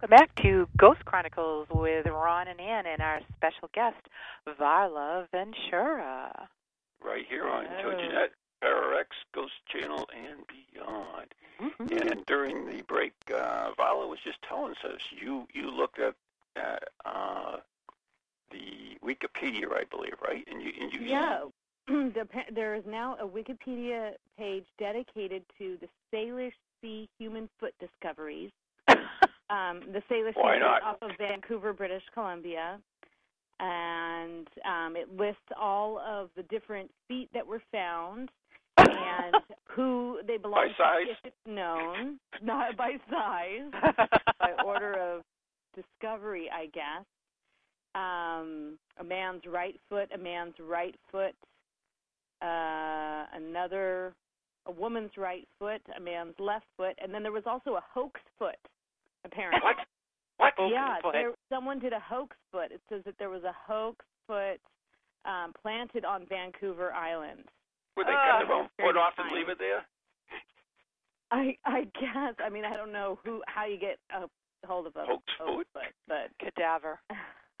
[0.00, 3.96] Welcome back to Ghost Chronicles with Ron and Ann and our special guest,
[4.46, 6.48] Varla Ventura.
[7.04, 7.82] Right here on Oh.
[7.82, 8.28] TogiNet,
[8.62, 11.34] ParaX, Ghost Channel, and beyond.
[11.60, 12.08] Mm-hmm.
[12.10, 16.14] And during the break, uh, Varla was just telling us you you looked at
[16.56, 17.56] uh, uh,
[18.52, 20.46] the Wikipedia, I believe, right?
[20.46, 21.44] And you and you Yeah.
[21.88, 28.52] The there is now a Wikipedia page dedicated to the Salish Sea human foot discoveries.
[29.50, 30.22] Um, the Sea
[30.58, 30.82] not?
[30.82, 32.78] off of Vancouver, British Columbia,
[33.60, 38.30] and um, it lists all of the different feet that were found
[38.76, 39.34] and
[39.70, 41.06] who they belong By size?
[41.06, 43.70] to, if it's known, not by size,
[44.40, 45.22] by order of
[45.74, 47.04] discovery, I guess.
[47.94, 51.34] Um, a man's right foot, a man's right foot,
[52.42, 54.12] uh, another,
[54.66, 58.20] a woman's right foot, a man's left foot, and then there was also a hoax
[58.38, 58.58] foot,
[59.32, 59.60] apparently.
[59.62, 59.76] What?
[60.38, 60.70] What?
[60.70, 61.12] Yeah, foot.
[61.12, 62.70] there, someone did a hoax foot.
[62.72, 64.60] It says that there was a hoax foot
[65.24, 67.44] um, planted on Vancouver Island.
[67.96, 69.84] Would they Uh, cut their own foot off and leave it there?
[71.30, 72.34] I I guess.
[72.44, 74.28] I mean, I don't know who how you get a
[74.66, 75.66] hold of a Hoax foot?
[75.72, 77.00] foot, but Cadaver.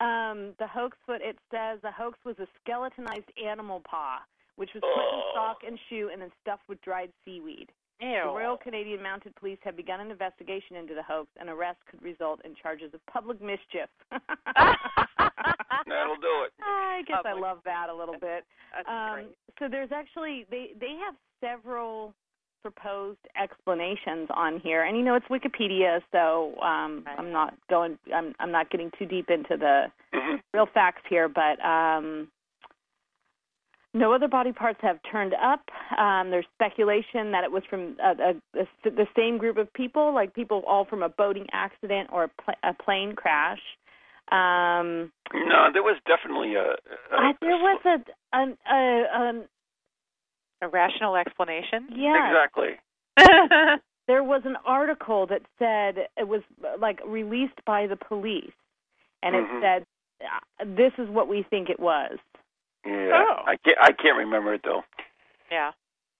[0.00, 1.20] um, the hoax foot.
[1.22, 4.18] It says the hoax was a skeletonized animal paw,
[4.56, 5.32] which was put in Oh.
[5.34, 7.70] sock and shoe and then stuffed with dried seaweed.
[8.02, 11.28] The Royal Canadian Mounted Police have begun an investigation into the hoax.
[11.40, 13.88] An arrest could result in charges of public mischief.
[15.86, 16.52] That'll do it.
[16.62, 18.44] I guess I love that a little bit.
[18.76, 19.26] That's Um,
[19.58, 22.14] so there's actually they they have several
[22.62, 27.18] proposed explanations on here, and you know it's Wikipedia, so um, Right.
[27.18, 27.98] I'm not going.
[28.14, 29.86] I'm I'm not getting too deep into the
[30.54, 32.28] real facts here, but um,
[33.94, 35.60] no other body parts have turned up.
[35.98, 40.14] Um, there's speculation that it was from a, a, a, the same group of people,
[40.14, 43.60] like people all from a boating accident or a, pl- a plane crash.
[44.30, 46.70] Um, No, there was definitely a.
[46.72, 46.76] a
[47.12, 47.96] I, there was a
[48.36, 49.44] an, a, an
[50.62, 51.88] A rational explanation.
[51.94, 52.28] yeah.
[52.30, 52.78] exactly.
[54.08, 58.50] There was an article that said it was uh, like released by the police,
[59.22, 59.60] and it Mhm.
[59.62, 59.86] said
[60.24, 62.18] uh, this is what we think it was.
[62.84, 63.42] Yeah, Oh.
[63.46, 63.78] I can't.
[63.80, 64.82] I can't remember it though.
[65.50, 65.72] yeah.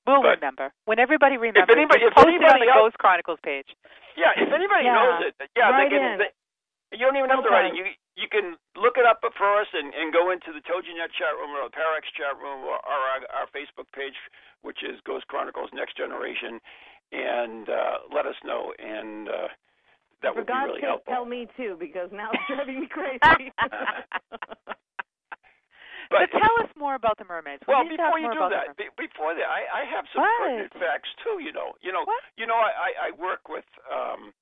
[0.07, 0.73] We'll But- remember.
[0.87, 3.71] When everybody remembers, anybody- if post it on anybody the else- Ghost Chronicles page.
[4.17, 4.95] Yeah, if anybody Yeah.
[4.95, 6.19] knows it, yeah, Write they can.
[6.19, 6.31] They,
[6.99, 7.75] you don't even have to write it.
[7.75, 11.35] You you can look it up for us and, and go into the TogiNet chat
[11.39, 14.13] room or the Parax chat room or, our, our Facebook page,
[14.61, 16.61] which is Ghost Chronicles Next Generation,
[17.11, 18.75] and uh, let us know.
[18.79, 19.49] And uh,
[20.21, 21.15] that For would be God's really sake, helpful.
[21.15, 23.51] tell me too, because now it's driving me crazy.
[26.13, 27.65] But, But tell us more about the mermaids.
[27.67, 30.05] We Well, need to talk before you do that, be, before that, I, I have
[30.13, 30.37] some What?
[30.45, 31.41] pertinent facts too.
[31.41, 32.21] You know, you know, What?
[32.37, 34.37] you know, I, I, I work with um,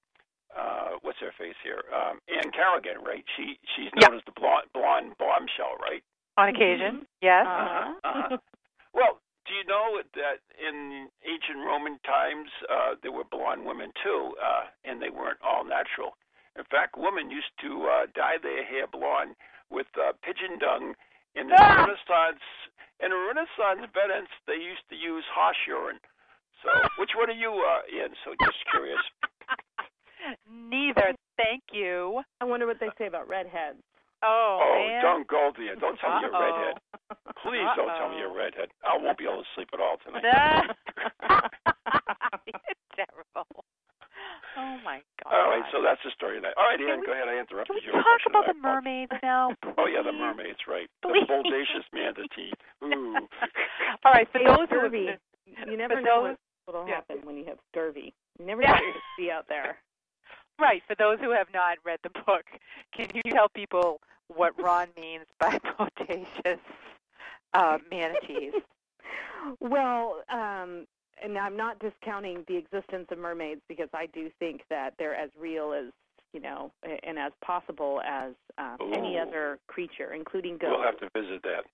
[0.50, 3.22] uh, what's her face here, um, Ann Carrigan, right?
[3.38, 6.02] She she's known as the blonde blonde bombshell, right?
[6.36, 7.06] on occasion.
[7.20, 7.44] Yes.
[7.46, 7.92] Uh-huh.
[8.02, 8.36] Uh-huh.
[8.94, 14.32] well, do you know that in ancient Roman times uh, there were blonde women too,
[14.42, 16.16] uh, and they weren't all natural.
[16.56, 19.36] In fact, women used to uh, dye their hair blonde
[19.70, 20.94] with uh, pigeon dung.
[21.34, 21.84] In the Ah!
[21.86, 22.42] Renaissance,
[23.00, 26.00] in the Renaissance Venice, they used to use horse urine.
[26.62, 28.12] So, which one are you uh, in?
[28.24, 29.00] So, just curious.
[30.50, 31.14] Neither.
[31.36, 32.20] Thank you.
[32.40, 33.80] I wonder what they say about redheads.
[34.22, 35.00] Oh, Oh, man.
[35.02, 35.74] don't go there.
[35.76, 36.44] Don't tell me you're a Uh-oh.
[36.44, 36.76] redhead.
[37.42, 38.68] Please don't tell me you're a redhead.
[38.84, 40.20] I won't be able to sleep at all tonight.
[42.46, 42.60] You're
[43.06, 43.64] terrible.
[44.56, 45.32] Oh my god.
[45.32, 46.54] All right, so that's the story of that.
[46.56, 47.28] All right, Can Ian, we- go ahead.
[47.28, 47.92] I Can interrupted we you.
[47.92, 49.54] talk about the mermaids now?
[49.78, 50.88] Oh yeah, the mermaids, right?
[51.02, 51.26] Please.
[51.28, 52.52] The bodacious manatee.
[52.84, 53.16] Ooh.
[54.04, 55.08] All right, for Hey, those who have scurvy.
[55.68, 56.36] You never for know those-
[56.66, 56.94] what will yeah.
[56.96, 58.12] happen when you have scurvy.
[58.38, 59.78] You never know what you see out there.
[60.58, 62.44] right for those who have not read the book,
[62.94, 66.58] can you tell people what Ron means by bodacious
[67.54, 68.52] uh, manatees?
[69.60, 70.86] Well, um,
[71.22, 75.30] and I'm not discounting the existence of mermaids because I do think that they're as
[75.38, 75.92] real as
[76.32, 76.70] you know
[77.02, 80.76] and as possible as um, any other creature, including ghosts.
[80.76, 81.64] We'll have to visit that.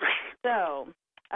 [0.44, 0.86] So,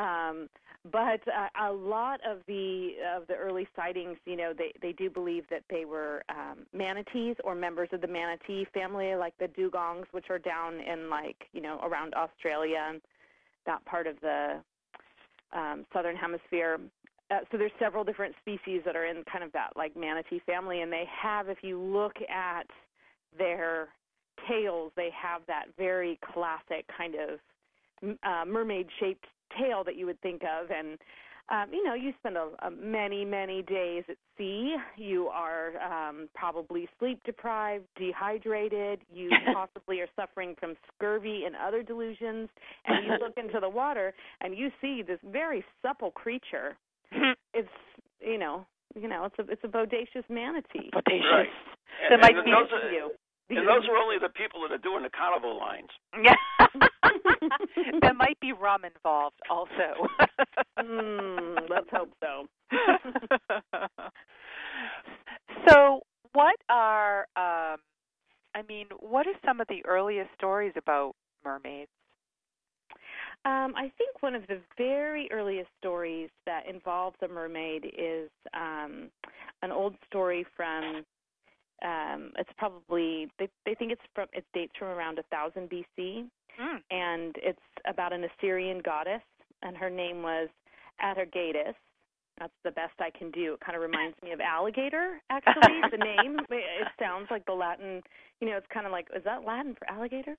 [0.00, 0.48] um,
[0.90, 5.10] but uh, a lot of the of the early sightings, you know, they they do
[5.10, 10.06] believe that they were um, manatees or members of the manatee family, like the dugongs,
[10.12, 12.92] which are down in like you know around Australia
[13.66, 14.60] that part of the
[15.52, 16.78] um, southern hemisphere.
[17.32, 20.82] Uh, so there's several different species that are in kind of that like manatee family,
[20.82, 22.66] and they have, if you look at
[23.38, 23.88] their
[24.48, 29.24] tails, they have that very classic kind of uh, mermaid-shaped
[29.58, 30.98] tail that you would think of, and
[31.50, 34.76] um, you know, you spend a, a many, many days at sea.
[34.96, 39.00] You are um, probably sleep deprived, dehydrated.
[39.12, 42.48] You possibly are suffering from scurvy and other delusions.
[42.86, 46.76] And you look into the water and you see this very supple creature.
[47.54, 47.68] It's
[48.20, 50.90] you know, you know, it's a it's a bodacious manatee.
[50.94, 51.32] Bodacious.
[51.32, 51.48] Right.
[52.08, 53.10] There And, might and be those are, You.
[53.50, 55.90] and those are only the people that are doing the carnival lines.
[56.22, 56.36] Yeah.
[58.00, 60.08] there might be rum involved also.
[60.78, 62.46] Mm, let's hope so.
[65.68, 66.00] so,
[66.32, 67.78] what are um
[68.54, 71.90] I mean, what are some of the earliest stories about mermaids?
[73.44, 79.10] Um, I think one of the very earliest stories that involves a mermaid is um,
[79.62, 81.04] an old story from.
[81.84, 86.28] Um, it's probably they they think it's from it dates from around a thousand BC,
[86.60, 86.82] Mm.
[86.90, 89.22] and it's about an Assyrian goddess,
[89.62, 90.48] and her name was
[91.02, 91.74] Atargatis.
[92.42, 93.54] That's the best I can do.
[93.54, 95.82] It kind of reminds me of alligator, actually.
[95.92, 98.02] the name it sounds like the Latin.
[98.40, 100.36] You know, it's kind of like is that Latin for alligator?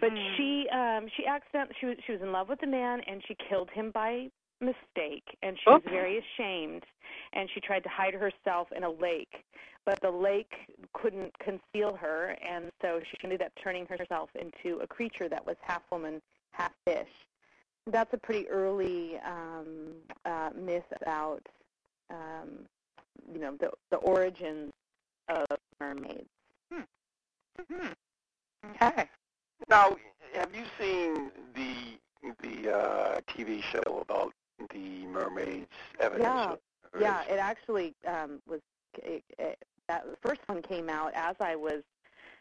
[0.00, 0.36] But Mhm.
[0.36, 3.34] she um she accident she was she was in love with a man and she
[3.34, 4.30] killed him by
[4.62, 6.84] mistake and she was very ashamed
[7.34, 9.44] and she tried to hide herself in a lake
[9.84, 10.52] but the lake
[10.94, 15.56] couldn't conceal her and so she ended up turning herself into a creature that was
[15.62, 16.22] half woman
[16.52, 17.08] half fish
[17.86, 21.46] that's a pretty early um uh myth about
[22.10, 22.66] um
[23.32, 24.72] you know the the origins
[25.28, 25.46] of
[25.80, 26.28] mermaids
[27.60, 27.94] Mhm.
[28.82, 29.08] Okay.
[29.68, 29.96] Now,
[30.34, 31.98] have you seen the
[32.40, 34.32] the uh, TV show about
[34.70, 35.68] the mermaids?
[36.00, 36.58] Evidence
[36.94, 37.00] Yeah.
[37.00, 38.60] yeah, it actually um, was.
[38.98, 39.58] It, it,
[39.88, 41.82] that first one came out as I was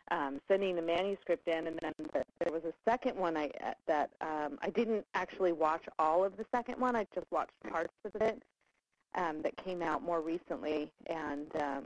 [0.10, 3.74] um, sending the manuscript in, and then the, there was a second one I uh,
[3.88, 6.96] that um, I didn't actually watch all of the second one.
[6.96, 8.42] I just watched parts of it
[9.16, 11.84] um, that came out more recently, and um,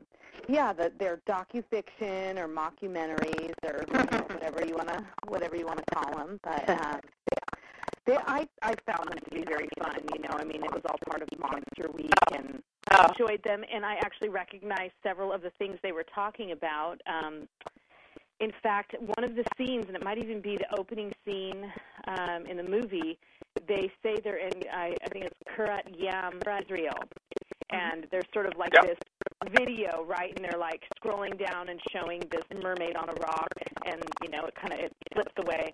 [0.48, 5.66] yeah, the, they're docufiction or mockumentaries or you know, whatever you want to whatever you
[5.66, 6.40] want to call them.
[6.44, 7.00] But um,
[8.06, 10.00] they, I I found them to be very fun.
[10.14, 13.64] You know, I mean, it was all part of Monster Week, and I enjoyed them.
[13.74, 17.02] And I actually recognized several of the things they were talking about.
[17.08, 17.48] Um,
[18.40, 21.72] in fact, one of the scenes, and it might even be the opening scene
[22.08, 23.18] um, in the movie,
[23.68, 27.00] they say they're in, I, I think it's Kiryat Yam, Israel,
[27.72, 28.98] and there's sort of like Yep.
[28.98, 30.34] this video, right?
[30.36, 33.48] And they're like scrolling down and showing this mermaid on a rock,
[33.86, 35.74] and you know, it kind of it flips away.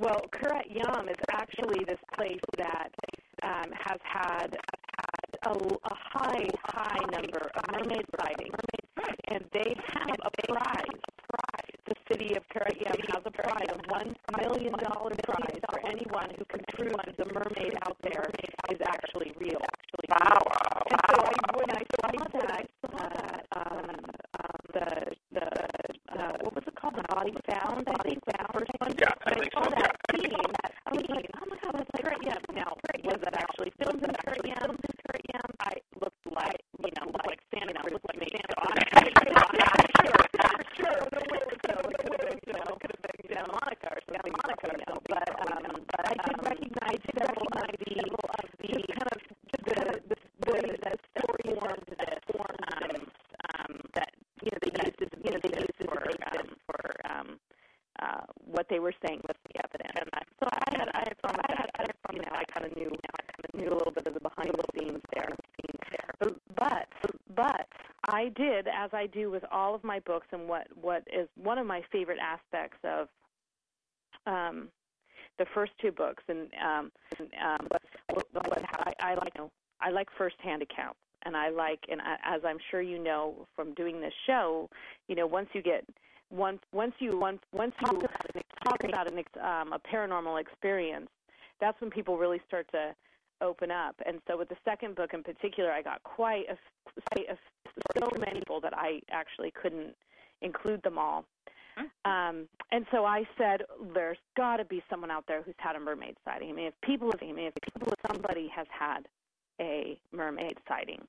[0.00, 2.90] Well, Kiryat Yam is actually this place that
[3.42, 4.56] um, has had
[5.46, 8.56] a, a high, high number of mermaid sightings,
[9.28, 11.00] and they have a prize.
[11.86, 16.44] The city of Kiryat has a prize, a one million dollar prize for anyone who
[16.44, 18.30] can prove the mermaid out there
[18.70, 19.60] is actually real.
[20.08, 20.38] Wow.
[20.90, 22.08] And so I, when I saw
[22.38, 23.90] that, I saw that um,
[24.38, 24.88] um, the
[25.32, 25.46] the
[26.18, 26.94] uh, what was it called?
[26.96, 27.84] The body found.
[27.88, 28.94] I think the first one.
[28.98, 30.52] Yeah, I When think saw so, that scene.
[30.86, 32.42] I was like, oh my god, that's like Kiryat Yam.
[32.54, 34.76] Now, was that actually filmed in Kiryat Yam?
[35.02, 35.50] Kiryat Yam.
[35.60, 37.82] I looked like you know, looked like Santa.
[37.90, 38.28] Looked like me.
[38.32, 38.78] So I'm
[40.02, 40.20] sure,
[40.76, 41.74] sure, no way it was so.
[41.78, 44.34] It could have been, you know, could have been Santa Monica or something.
[44.42, 44.98] Monica, you know.
[45.08, 49.20] But um, but I did recognize several of the of the kind of
[49.64, 49.76] the
[50.08, 50.16] the
[50.46, 52.94] the the story formed that formed um,
[53.54, 54.10] um, that
[54.42, 56.02] you know they used as you know they used for
[56.34, 57.28] um, for um,
[58.02, 59.92] uh, what they were saying with the evidence.
[60.00, 62.32] And I, so I had I had from I had, I had from you know
[62.34, 64.64] I kind of knew I kind of knew a little bit of the behind the
[64.78, 65.30] scenes there.
[65.60, 66.10] Scenes there.
[66.18, 66.88] But but
[67.34, 67.68] but
[68.08, 71.58] I did as I do with all of my books and what what is one
[71.58, 73.08] of my favorite aspects of
[74.26, 74.68] um,
[75.38, 77.68] the first two books and um, and, um,
[78.10, 82.00] what, what, I, I like you know, I like firsthand accounts and I like and
[82.00, 84.68] I, as I'm sure you know from doing this show,
[85.08, 85.84] you know once you get
[86.30, 88.02] once once you once once you
[88.64, 91.08] talk about an um, a paranormal experience,
[91.60, 92.94] that's when people really start to
[93.40, 93.96] open up.
[94.06, 96.56] And so with the second book in particular, I got quite a,
[97.10, 97.36] quite a
[97.98, 99.94] so many people that I actually couldn't
[100.40, 101.24] include them all.
[102.04, 103.62] Um, and so I said,
[103.94, 106.50] there's got to be someone out there who's had a mermaid sighting.
[106.50, 109.08] I mean, if people, I mean, if people, somebody has had
[109.60, 111.02] a mermaid sighting,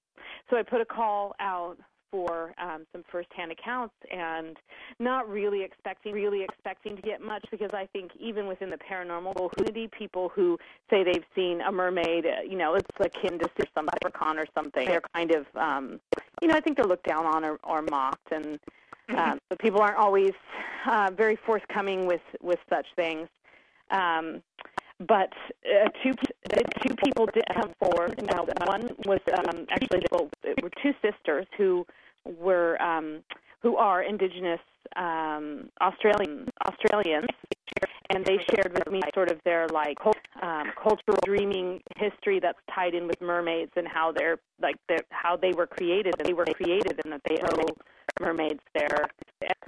[0.49, 1.77] so I put a call out
[2.11, 4.55] for um, some firsthand accounts, and
[4.99, 9.51] not really expecting, really expecting to get much because I think even within the paranormal
[9.53, 10.59] community, people who
[10.91, 14.85] say they've seen a mermaid, uh, you know, it's akin to some leprechaun or something.
[14.87, 15.99] They're kind of, um,
[16.43, 18.59] you know, I think they're looked down on or, or mocked, and
[19.17, 20.33] um, so people aren't always
[20.85, 23.29] uh, very forthcoming with with such things.
[23.91, 24.43] Um,
[24.99, 25.31] but
[25.65, 26.11] uh, two
[26.81, 28.21] two people did come forward.
[28.29, 31.85] Now, one was um, actually well, it were two sisters who
[32.25, 33.23] were um,
[33.61, 34.59] who are indigenous
[34.97, 37.29] um, Australian Australians,
[38.13, 39.97] and they shared with me sort of their like
[40.41, 45.35] um, cultural dreaming history that's tied in with mermaids and how they're like their, how
[45.35, 47.73] they were created and they were created and that they owe
[48.19, 49.07] mermaids their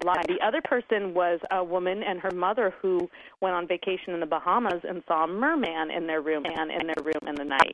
[0.04, 0.26] life.
[0.28, 3.10] The other person was a woman and her mother who
[3.42, 6.88] went on vacation in the Bahamas and saw a merman in their room and in
[6.88, 7.72] their room in the night.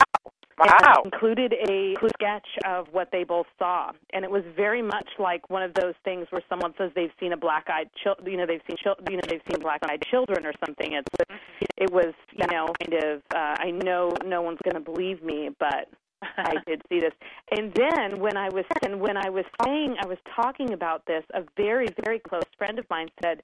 [0.66, 1.02] Wow.
[1.06, 5.64] Included a sketch of what they both saw, and it was very much like one
[5.64, 8.78] of those things where someone says they've seen a black-eyed, chil- you know, they've seen,
[8.82, 10.94] chil- you know, they've seen black-eyed children or something.
[10.94, 11.40] It's,
[11.78, 13.22] it was, you know, kind of.
[13.34, 15.88] Uh, I know no one's going to believe me, but
[16.38, 17.14] I did see this.
[17.52, 21.24] And then when I was and when I was saying I was talking about this,
[21.34, 23.42] a very very close friend of mine said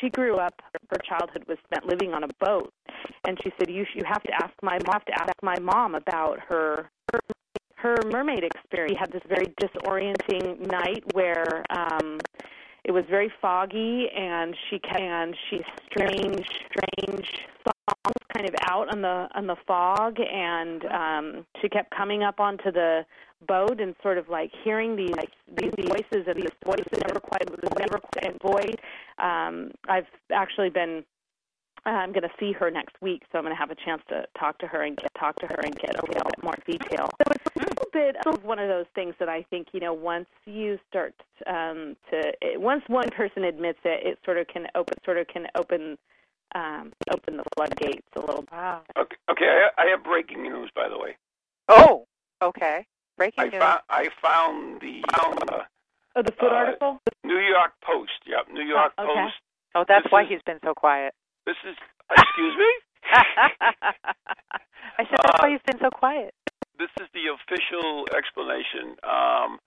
[0.00, 0.54] she grew up.
[0.90, 2.72] Her childhood was spent living on a boat,
[3.26, 6.38] and she said you you have to ask my have to ask my mom about
[6.48, 6.90] her.
[7.12, 7.20] her
[7.80, 8.92] her mermaid experience.
[8.92, 12.18] She had this very disorienting night where um
[12.84, 15.60] it was very foggy and she kept, and she
[15.90, 17.28] strange strange
[17.64, 22.40] songs kind of out on the on the fog and um she kept coming up
[22.40, 23.04] onto the
[23.46, 27.48] boat and sort of like hearing these like these voices and these voices never quite
[27.50, 28.76] was never quite void
[29.20, 31.04] um i've actually been
[31.86, 34.26] I'm going to see her next week, so I'm going to have a chance to
[34.38, 37.08] talk to her and get talk to her and get a little bit more detail.
[37.26, 39.94] So it's a little bit of one of those things that I think you know
[39.94, 41.14] once you start
[41.46, 45.26] um, to it, once one person admits it, it sort of can open sort of
[45.28, 45.96] can open
[46.54, 48.44] um, open the floodgates a little.
[48.52, 48.82] Wow.
[48.98, 51.16] Okay, okay I, I have breaking news, by the way.
[51.68, 52.06] Oh,
[52.42, 52.84] okay.
[53.16, 53.58] breaking I news.
[53.58, 55.62] found I found the uh,
[56.16, 57.00] Oh, the foot Uh, article.
[57.30, 58.18] New York Post.
[58.26, 59.14] Yep, New York Oh, okay.
[59.30, 59.38] Post.
[59.78, 61.14] oh, that's this why is- he's been so quiet.
[61.46, 61.76] This is
[62.10, 62.70] excuse me.
[64.98, 66.34] I said that's Uh, why he's been so quiet.
[66.78, 68.96] This is the official explanation.
[69.04, 69.60] Um,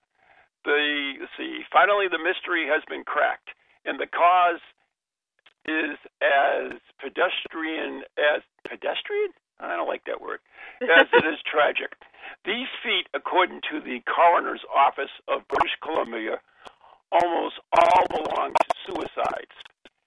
[0.64, 1.64] the let's see.
[1.72, 3.50] Finally, the mystery has been cracked,
[3.84, 4.60] and the cause
[5.66, 9.32] is as pedestrian as pedestrian.
[9.60, 10.40] I don't like that word.
[10.82, 11.94] As it is tragic.
[12.44, 16.40] These feet, according to the coroner's office of British Columbia,
[17.22, 19.56] almost all belong to suicides.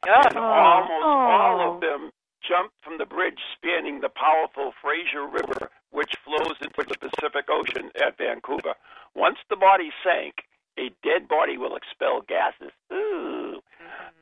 [0.06, 0.44] And Oh.
[0.44, 1.74] almost all Oh.
[1.76, 6.98] of them jumped from the bridge spanning the powerful Fraser River, which flows into the
[6.98, 8.76] Pacific Ocean at Vancouver.
[9.16, 10.46] Once the body sank,
[10.78, 13.60] a dead body will expel gases ooh,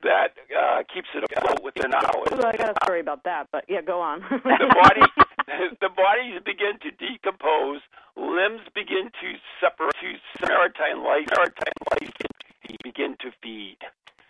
[0.02, 2.32] that uh, keeps it afloat within hours.
[2.32, 4.22] Well, I got a story about that, but yeah, go on.
[4.32, 5.02] The body,
[5.82, 7.82] the bodies begin to decompose,
[8.16, 9.28] limbs begin to
[9.60, 9.94] separate,
[10.40, 12.12] to maritime life, maritime life
[12.84, 13.78] begin to feed,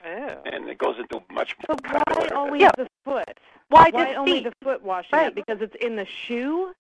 [0.06, 0.12] Ew.
[0.46, 1.78] and it goes into much more.
[1.78, 2.72] But why always Yeah.
[2.78, 3.38] the foot?
[3.70, 4.44] Why Why just only feet?
[4.46, 5.28] the foot washing Right.
[5.28, 5.36] up?
[5.36, 6.74] Because it's in the shoe,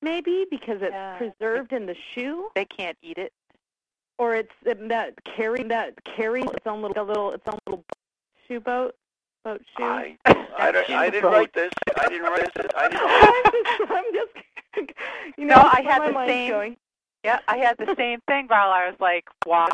[0.00, 1.16] maybe because it's Yeah.
[1.18, 3.32] preserved in the shoe, They can't eat it.
[4.18, 7.84] or it's it, that carry that carries its own little, little its own little
[8.48, 8.94] shoe boat,
[9.44, 9.84] boat shoe.
[9.84, 10.16] I,
[10.56, 11.72] I, don't- I didn't write this.
[11.98, 12.66] I didn't write this.
[12.76, 13.02] I didn't.
[13.90, 14.30] I'm just,
[14.76, 16.76] I'm just, you know, No, I had the same- Going.
[17.24, 19.68] Yeah, I had the same thing, while I was like, why,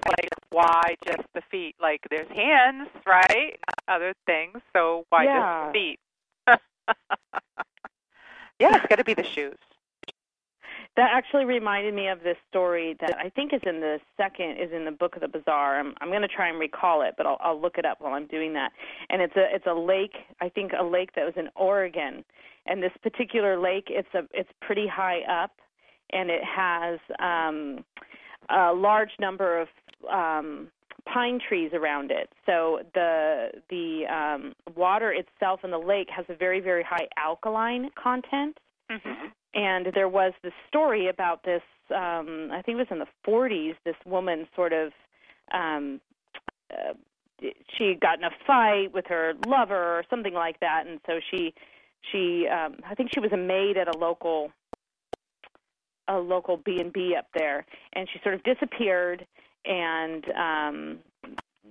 [0.51, 1.77] why just the feet?
[1.81, 3.59] Like, there's hands, right?
[3.89, 5.41] Other things, so why Yeah.
[5.41, 6.01] just the feet?
[8.59, 9.57] yeah, it's got to be the shoes.
[10.97, 14.73] That actually reminded me of this story that I think is in the second is
[14.73, 15.79] in the book of the Bizarre.
[15.79, 18.15] I'm I'm going to try and recall it, but I'll I'll look it up while
[18.15, 18.73] I'm doing that.
[19.09, 22.25] And it's a it's a lake, I think a lake that was in Oregon.
[22.67, 25.53] And this particular lake, it's a it's pretty high up
[26.13, 27.85] and it has um
[28.51, 29.69] a large number of
[30.11, 30.69] um
[31.13, 32.31] pine trees around it.
[32.47, 37.91] So the the um water itself in the lake has a very very high alkaline
[38.03, 38.59] content
[38.91, 39.27] Mm-hmm.
[39.53, 41.61] and there was this story about this
[41.95, 44.93] um i think it was in the 40s this woman sort of
[45.53, 46.01] um
[46.73, 46.95] uh,
[47.77, 51.53] she got in a fight with her lover or something like that and so she
[52.11, 54.51] she um i think she was a maid at a local
[56.09, 59.27] a local b and b up there and she sort of disappeared
[59.65, 60.99] and um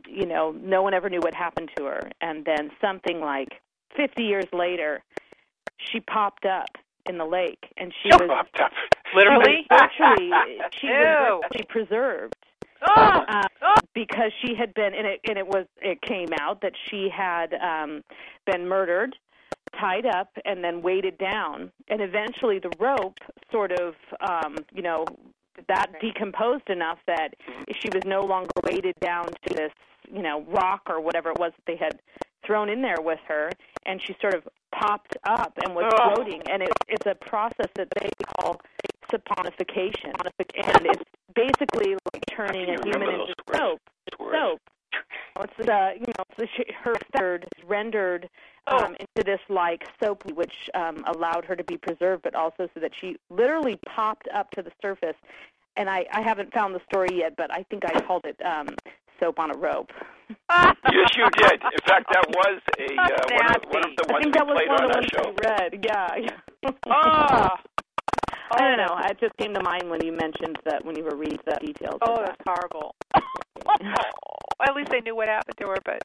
[0.07, 3.49] you know no one ever knew what happened to her and then something like
[3.95, 5.03] 50 years later
[5.77, 6.69] she popped up
[7.09, 8.71] in the lake and she was Popped up.
[9.15, 9.65] Literally?
[9.71, 10.29] actually
[10.79, 12.35] she was actually preserved
[12.87, 13.73] Oh, uh, oh.
[13.95, 17.55] because she had been and it and it was it came out that she had
[17.55, 18.03] um
[18.45, 19.15] been murdered
[19.79, 21.71] tied up and then weighted down.
[21.87, 23.17] And eventually the rope
[23.51, 25.05] sort of um you know
[25.67, 27.33] that decomposed enough that
[27.79, 29.71] she was no longer weighted down to this
[30.11, 31.99] you know rock or whatever it was that they had
[32.45, 33.49] thrown in there with her.
[33.85, 36.13] And she sort of popped up and was Oh.
[36.15, 36.41] floating.
[36.49, 38.61] And it, it's a process that they call
[39.11, 41.03] saponification and it's
[41.33, 43.79] basically like turning a human into soap.
[44.31, 44.59] soap
[45.41, 48.29] it's uh you know it's the, her third rendered
[48.69, 48.83] Oh.
[48.83, 52.81] um, into this like soap which um, allowed her to be preserved, but also so
[52.81, 55.15] that she literally popped up to the surface.
[55.77, 58.67] And I, I haven't found the story yet, but I think I called it um,
[59.21, 59.91] soap on a rope.
[60.49, 61.53] Yes, you did.
[61.53, 64.39] In fact, that was a uh, one, of, one of the I ones think we
[64.39, 65.47] that was played one on of the our ones show.
[65.47, 65.85] I read.
[65.85, 66.71] Yeah.
[66.89, 67.61] Ah.
[68.51, 68.97] I don't know.
[69.09, 71.99] It just came to mind when you mentioned that when you were reading the details.
[72.01, 72.95] Oh, of that's horrible.
[74.61, 76.01] At least they knew what happened to her, but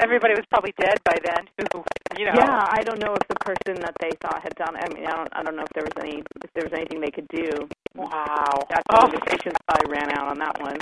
[0.00, 1.46] everybody was probably dead by then.
[1.72, 1.84] Who,
[2.18, 2.32] you know?
[2.34, 4.74] Yeah, I don't know if the person that they thought had done.
[4.76, 5.28] I mean, I don't.
[5.32, 6.22] I don't know if there was any.
[6.42, 7.68] If there was anything they could do.
[7.94, 8.58] Wow.
[8.70, 9.06] That's Oh.
[9.06, 10.78] the patience probably ran out on that one.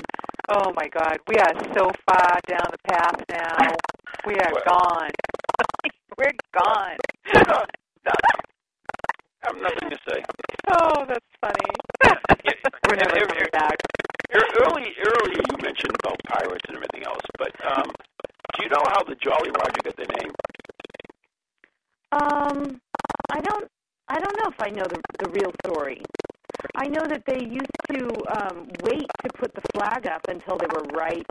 [0.49, 3.67] Oh my God, we are so far down the path now.
[4.27, 5.09] We are Well- gone.
[6.17, 6.97] We're gone.
[7.33, 7.65] I
[9.47, 10.21] have nothing to say.
[10.77, 11.69] Oh, that's funny.
[12.87, 13.77] We're never coming back.
[14.33, 17.89] Ear- Early, earlier you mentioned about pirates and everything else, but um,
[18.53, 20.31] do you know how the Jolly Roger got their name?
[22.11, 22.81] Um,
[23.31, 23.67] I don't.
[24.09, 26.01] I don't know if I know the the real story.
[26.75, 28.07] I know that they used to
[28.37, 31.25] um, wait to put the flag up until they were right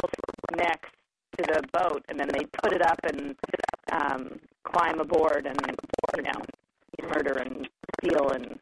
[0.56, 0.90] next
[1.38, 3.36] to the boat, and then they'd put it up and
[3.92, 5.60] um, climb aboard and
[6.16, 8.58] you know murder and steal and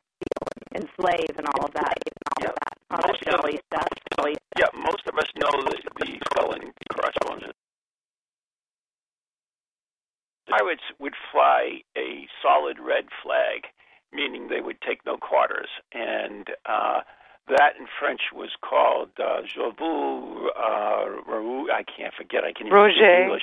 [0.74, 1.94] enslave and all of that.
[2.40, 2.52] Yeah.
[2.90, 3.88] All Most of jolly stuff.
[4.58, 7.44] Yeah, most of us know the, the spelling corresponds.
[10.48, 13.66] Pirates would fly a solid red flag,
[14.12, 15.68] meaning they would take no quarters.
[15.92, 17.00] And uh,
[17.48, 21.04] that in French was called uh, Je vous uh,
[21.72, 22.44] I can't forget.
[22.44, 22.94] I can't even Roger.
[22.96, 23.42] speak English.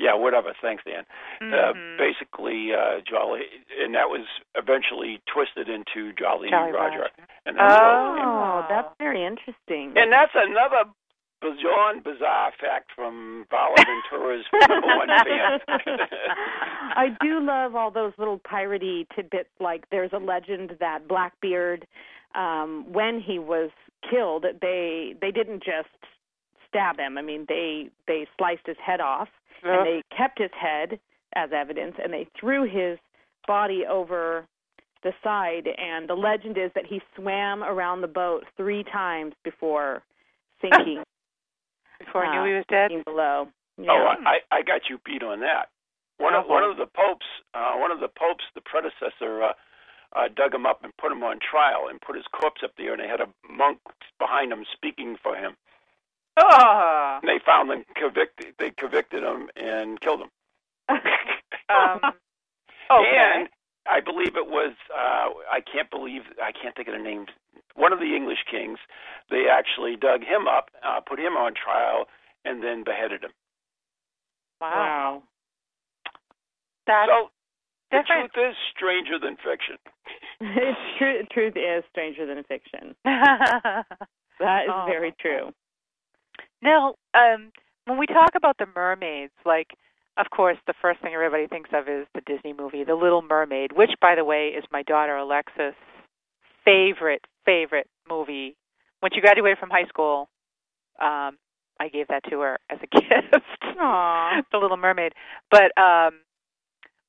[0.00, 0.54] Yeah, whatever.
[0.62, 1.04] Thanks, Dan.
[1.42, 1.98] Uh, Mhm.
[1.98, 3.44] basically, uh, Jolly,
[3.78, 7.00] and that was eventually twisted into Jolly, Jolly Roger.
[7.00, 7.10] Roger.
[7.44, 8.16] And Oh.
[8.18, 9.92] Oh, that's very interesting.
[9.96, 10.84] and that's another
[11.42, 15.60] beyond bizarre fact from Varla Ventura's number one fan.
[16.96, 19.50] I do love all those little piratey tidbits.
[19.58, 21.86] Like there's a legend that Blackbeard,
[22.34, 23.70] um, when he was
[24.08, 25.88] killed, they they didn't just
[26.68, 27.18] stab him.
[27.18, 29.28] I mean, they they sliced his head off
[29.62, 30.98] and they kept his head
[31.34, 32.98] as evidence, and they threw his
[33.46, 34.46] body over
[35.02, 35.68] the side.
[35.78, 40.02] And the legend is that he swam around the boat three times before
[40.60, 41.02] sinking,
[41.98, 42.90] Before uh, knew he was dead.
[43.04, 43.48] below.
[43.88, 45.68] Oh, I, I got you beat on that.
[46.18, 49.52] One of Oh, one of the popes, uh, one of the popes, the predecessor, uh,
[50.14, 52.92] uh, dug him up and put him on trial and put his corpse up there,
[52.92, 53.78] and they had a monk
[54.18, 55.56] behind him speaking for him.
[56.36, 57.18] Oh.
[57.22, 58.54] And they found him convicted.
[58.58, 60.30] They convicted him and killed him.
[61.70, 62.00] Um,
[62.90, 63.32] okay.
[63.36, 63.48] And
[63.88, 64.72] I believe it was.
[64.92, 66.22] Uh, I can't believe.
[66.42, 67.26] I can't think of the name.
[67.76, 68.78] One of the English kings.
[69.30, 72.06] They actually dug him up, uh, put him on trial,
[72.44, 73.30] and then beheaded him.
[74.60, 75.22] wow.
[75.22, 75.22] wow.
[76.88, 77.28] That's so
[77.92, 78.32] the different.
[78.34, 79.78] truth is stranger than fiction.
[80.40, 81.22] it's true.
[81.32, 82.96] Truth is stranger than fiction.
[83.04, 83.84] That
[84.64, 84.86] is Oh.
[84.88, 85.52] very true.
[86.62, 87.52] Now, um,
[87.86, 89.68] when we talk about the mermaids, like,
[90.16, 93.72] of course, the first thing everybody thinks of is the Disney movie, The Little Mermaid,
[93.72, 95.74] which, by the way, is my daughter Alexa's
[96.64, 98.56] favorite, favorite movie.
[99.00, 100.28] When she graduated from high school,
[101.00, 101.38] um,
[101.80, 103.44] I gave that to her as a gift.
[103.80, 104.42] Aw.
[104.52, 105.12] the Little Mermaid.
[105.50, 106.20] But um,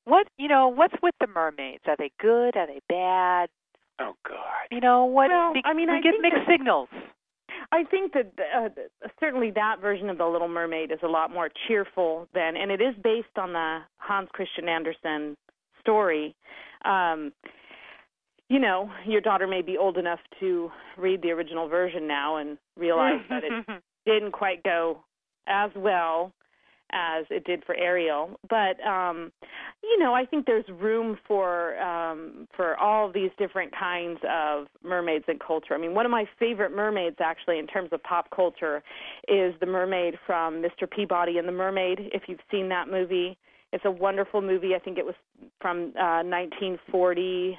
[0.04, 1.82] what you know, what's with the mermaids?
[1.86, 2.56] Are they good?
[2.56, 3.50] Are they bad?
[4.00, 4.38] Oh God.
[4.70, 5.28] You know what?
[5.30, 6.88] Well, be- I mean, we I get mixed that- signals.
[7.72, 8.68] I think that uh,
[9.18, 12.82] certainly that version of the Little Mermaid is a lot more cheerful than, and it
[12.82, 15.36] is based on the Hans Christian Andersen
[15.80, 16.36] story.
[16.84, 17.32] Um,
[18.50, 22.58] you know, your daughter may be old enough to read the original version now and
[22.76, 25.02] realize that it didn't quite go
[25.46, 26.30] as well
[26.92, 28.38] as it did for Ariel.
[28.48, 29.32] But um,
[29.82, 35.24] you know, I think there's room for um, for all these different kinds of mermaids
[35.28, 35.74] in culture.
[35.74, 38.82] I mean, one of my favorite mermaids, actually, in terms of pop culture,
[39.28, 40.90] is the mermaid from Mr.
[40.90, 42.10] Peabody and the Mermaid.
[42.12, 43.36] If you've seen that movie,
[43.72, 44.74] it's a wonderful movie.
[44.74, 45.14] I think it was
[45.60, 47.58] from uh, 1940,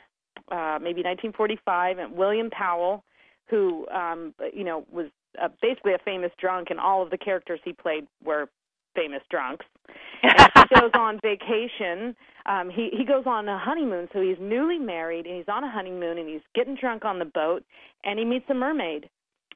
[0.51, 3.03] uh, maybe 1945, and William Powell,
[3.49, 5.07] who um, you know was
[5.41, 8.47] uh, basically a famous drunk, and all of the characters he played were
[8.95, 9.65] famous drunks.
[10.23, 12.15] And he goes on vacation.
[12.45, 15.71] Um, he he goes on a honeymoon, so he's newly married and he's on a
[15.71, 17.63] honeymoon and he's getting drunk on the boat,
[18.05, 19.09] and he meets a mermaid.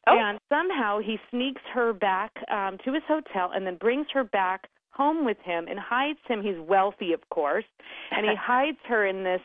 [0.08, 0.18] Oh.
[0.18, 4.68] And somehow he sneaks her back um, to his hotel and then brings her back
[4.92, 6.42] home with him and hides him.
[6.44, 7.66] He's wealthy, of course,
[8.12, 9.42] and he hides her in this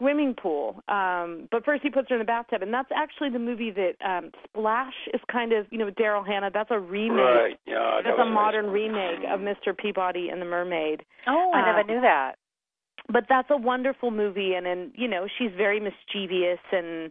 [0.00, 0.82] swimming pool.
[0.88, 3.94] Um, but first he puts her in the bathtub, and that's actually the movie that
[4.04, 6.50] um, Splash is kind of, you know, Daryl Hannah.
[6.52, 7.18] That's a remake.
[7.18, 7.60] Right.
[7.66, 7.74] Yeah.
[7.96, 8.34] that That's was a nice.
[8.34, 9.76] modern remake of Mr.
[9.76, 11.04] Peabody and the Mermaid.
[11.28, 12.34] oh, I never Um, knew that.
[13.08, 17.06] But that's a wonderful movie, and and you know she's very mischievous, and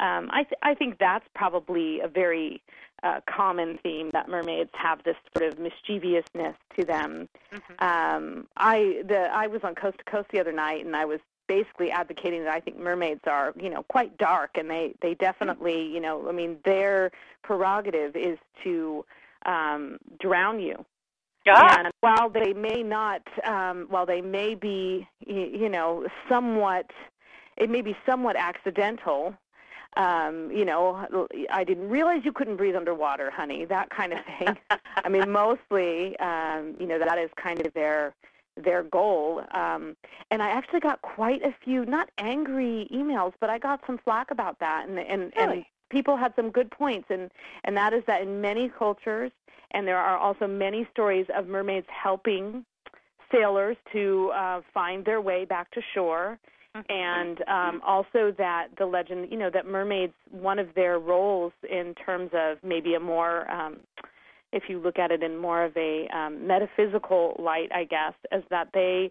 [0.00, 2.62] um, I th- I think that's probably a very
[3.02, 7.28] uh, common theme that mermaids have this sort of mischievousness to them.
[7.52, 7.82] Mhm.
[7.82, 11.20] Um, I the I was on Coast to Coast the other night, and I was
[11.56, 15.80] basically advocating that I think mermaids are you know quite dark, and they they definitely
[15.94, 17.10] you know I mean their
[17.42, 19.04] prerogative is to
[19.46, 20.84] um, drown you.
[21.56, 26.86] Ah, And while they may not, um, while they may be, you know, somewhat,
[27.56, 29.34] it may be somewhat accidental.
[29.96, 31.06] Um, you know,
[31.50, 33.64] I didn't realize you couldn't breathe underwater, honey.
[33.66, 34.56] That kind of thing.
[35.04, 38.14] I mean, mostly, um, you know, that is kind of their
[38.56, 39.42] their goal.
[39.52, 39.96] Um,
[40.30, 44.30] and I actually got quite a few, not angry emails, but I got some flack
[44.30, 47.30] about that, and and and people had some good points, and
[47.64, 49.32] and that is that in many cultures,
[49.72, 52.64] and there are also many stories of mermaids helping
[53.30, 56.38] sailors to uh, find their way back to shore
[56.88, 61.94] and um, also that the legend, you know, that mermaids, one of their roles in
[61.94, 63.80] terms of maybe a more, um,
[64.52, 68.44] if you look at it in more of a um, metaphysical light, I guess, is
[68.50, 69.10] that they,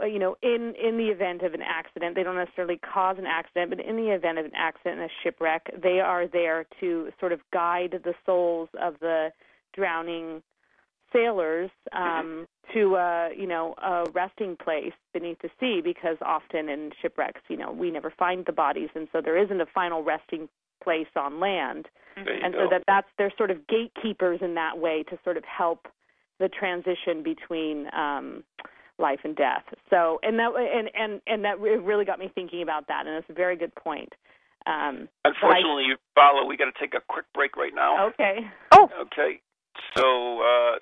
[0.00, 3.26] uh, you know, in in the event of an accident, they don't necessarily cause an
[3.26, 7.10] accident, but in the event of an accident and a shipwreck, they are there to
[7.20, 9.30] sort of guide the souls of the
[9.74, 10.42] drowning
[11.12, 16.90] sailors um, to uh, you know a resting place beneath the sea because often in
[17.00, 20.48] shipwrecks you know we never find the bodies and so there isn't a final resting
[20.82, 21.88] place on land.
[22.16, 22.64] And go.
[22.64, 25.88] so that that's they're sort of gatekeepers in that way to sort of help
[26.38, 28.44] the transition between um,
[28.98, 29.64] life and death.
[29.88, 33.30] So and that and and and that really got me thinking about that, and it's
[33.30, 34.12] a very good point.
[34.66, 38.08] Um, Unfortunately, I, Varla, we got to take a quick break right now.
[38.08, 38.38] Okay.
[38.70, 38.88] Oh.
[39.02, 39.40] Okay.
[39.96, 40.78] So, uh,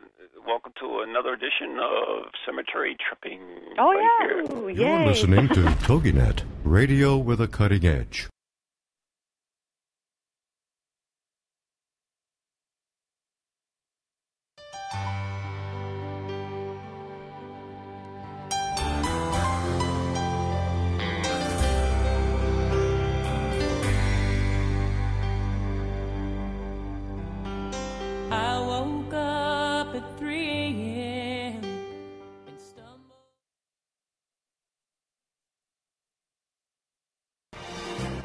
[0.47, 3.41] welcome to another edition of Cemetery Tripping.
[3.79, 4.27] Oh right yeah.
[4.27, 4.59] Here.
[4.59, 8.29] Ooh, You're listening to TogiNet, radio with a cutting edge.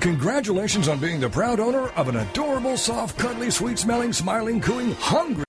[0.06, 4.92] Congratulations on being the proud owner of an adorable, soft, cuddly, sweet smelling, smiling, cooing,
[5.00, 5.45] hungry.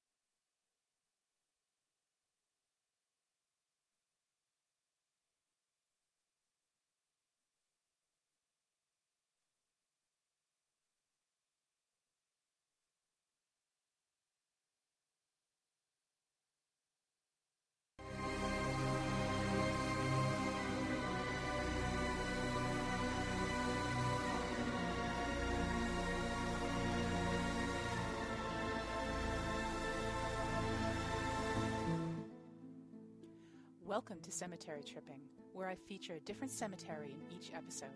[33.97, 35.23] Welcome to Cemetery Tripping,
[35.55, 37.89] where I feature a different cemetery in each episode.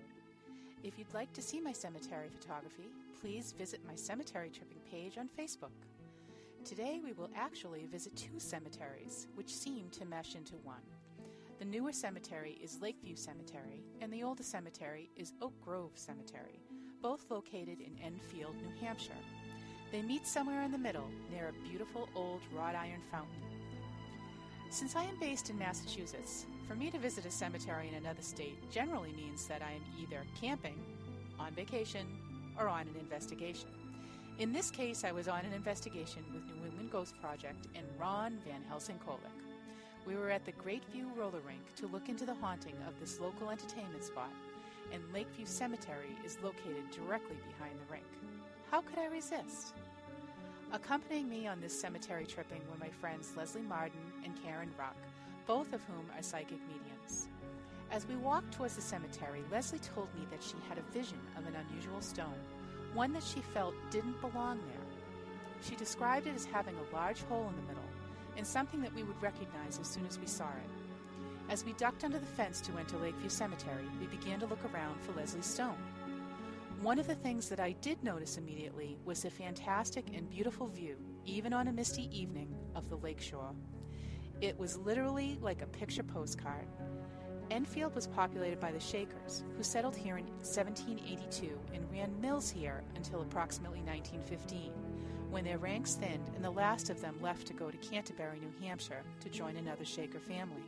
[0.82, 2.88] If you'd like to see my cemetery photography,
[3.20, 5.76] please visit my Cemetery Tripping page on Facebook.
[6.64, 10.80] Today we will actually visit two cemeteries, which seem to mesh into one.
[11.58, 16.60] The newer cemetery is Lakeview Cemetery, and the older cemetery is Oak Grove Cemetery,
[17.02, 19.12] both located in Enfield, New Hampshire.
[19.92, 23.49] They meet somewhere in the middle, near a beautiful old wrought iron fountain.
[24.70, 28.70] Since I am based in Massachusetts, for me to visit a cemetery in another state
[28.70, 30.78] generally means that I am either camping,
[31.40, 32.06] on vacation,
[32.56, 33.68] or on an investigation.
[34.38, 38.38] In this case, I was on an investigation with New England Ghost Project and Ron
[38.46, 39.42] Van Helsing Kolek.
[40.06, 43.18] We were at the Great View roller rink to look into the haunting of this
[43.18, 44.30] local entertainment spot,
[44.92, 48.06] and Lakeview Cemetery is located directly behind the rink.
[48.70, 49.74] How could I resist?
[50.72, 54.94] Accompanying me on this cemetery tripping were my friends Leslie Marden and Karen Rock,
[55.44, 57.26] both of whom are psychic mediums.
[57.90, 61.44] As we walked towards the cemetery, Leslie told me that she had a vision of
[61.48, 62.38] an unusual stone,
[62.94, 64.86] one that she felt didn't belong there.
[65.60, 67.90] She described it as having a large hole in the middle,
[68.36, 71.50] and something that we would recognize as soon as we saw it.
[71.50, 75.00] As we ducked under the fence to enter Lakeview Cemetery, we began to look around
[75.00, 75.76] for Leslie's stone.
[76.82, 80.96] One of the things that I did notice immediately was the fantastic and beautiful view,
[81.26, 83.52] even on a misty evening, of the lakeshore.
[84.40, 86.66] It was literally like a picture postcard.
[87.50, 92.82] Enfield was populated by the Shakers, who settled here in 1782 and ran mills here
[92.96, 94.72] until approximately 1915,
[95.28, 98.66] when their ranks thinned and the last of them left to go to Canterbury, New
[98.66, 100.64] Hampshire, to join another Shaker family.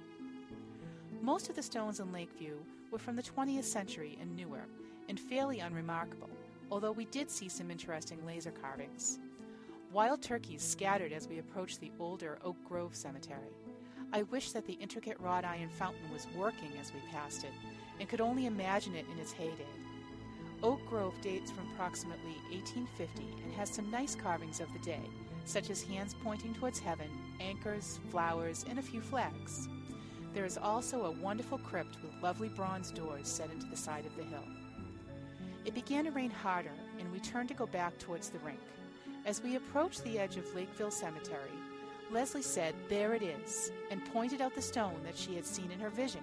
[1.22, 2.58] Most of the stones in Lakeview
[2.90, 4.66] were from the 20th century and newer,
[5.12, 6.30] and fairly unremarkable,
[6.70, 9.18] although we did see some interesting laser carvings.
[9.92, 13.52] Wild turkeys scattered as we approached the older Oak Grove Cemetery.
[14.14, 17.50] I wish that the intricate wrought iron fountain was working as we passed it,
[18.00, 19.66] and could only imagine it in its heyday.
[20.62, 25.02] Oak Grove dates from approximately 1850 and has some nice carvings of the day,
[25.44, 29.68] such as hands pointing towards heaven, anchors, flowers, and a few flags.
[30.32, 34.16] There is also a wonderful crypt with lovely bronze doors set into the side of
[34.16, 34.44] the hill.
[35.64, 38.58] It began to rain harder, and we turned to go back towards the rink.
[39.24, 41.52] As we approached the edge of Lakeville Cemetery,
[42.10, 45.78] Leslie said, There it is, and pointed out the stone that she had seen in
[45.78, 46.22] her vision.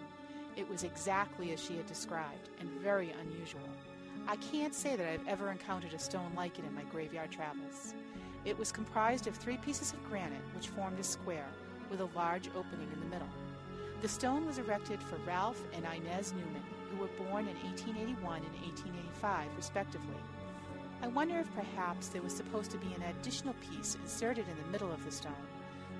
[0.58, 3.70] It was exactly as she had described, and very unusual.
[4.28, 7.94] I can't say that I've ever encountered a stone like it in my graveyard travels.
[8.44, 11.48] It was comprised of three pieces of granite which formed a square,
[11.90, 13.30] with a large opening in the middle.
[14.02, 16.64] The stone was erected for Ralph and Inez Newman,
[17.00, 20.16] were born in 1881 and 1885, respectively.
[21.02, 24.72] I wonder if perhaps there was supposed to be an additional piece inserted in the
[24.72, 25.48] middle of the stone,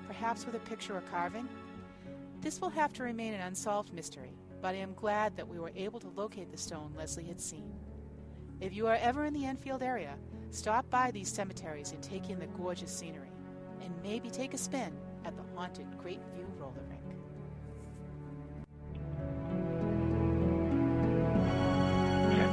[0.06, 1.48] perhaps with a picture or carving?
[2.40, 5.72] This will have to remain an unsolved mystery, but I am glad that we were
[5.74, 7.72] able to locate the stone Leslie had seen.
[8.60, 10.16] If you are ever in the Enfield area,
[10.50, 13.32] stop by these cemeteries and take in the gorgeous scenery,
[13.82, 14.92] and maybe take a spin
[15.24, 16.89] at the haunted Great View roller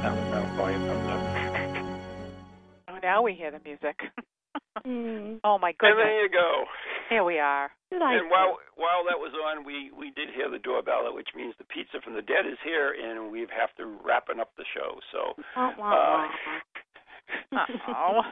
[0.02, 0.18] rink.
[0.28, 0.92] Yeah, no, no,
[2.88, 3.02] up, up.
[3.02, 3.98] now we hear the music.
[4.86, 5.40] Mm.
[5.42, 5.98] oh my goodness!
[5.98, 6.64] And there you go.
[7.10, 7.70] Here we are.
[7.90, 11.34] Did I And while while that was on, we we did hear the doorbell, which
[11.34, 14.64] means the pizza from the dead is here, and we have to wrapping up the
[14.70, 15.00] show.
[15.10, 16.28] So, Wah, wah, uh,
[17.50, 17.66] wah.
[17.90, 18.22] Oh,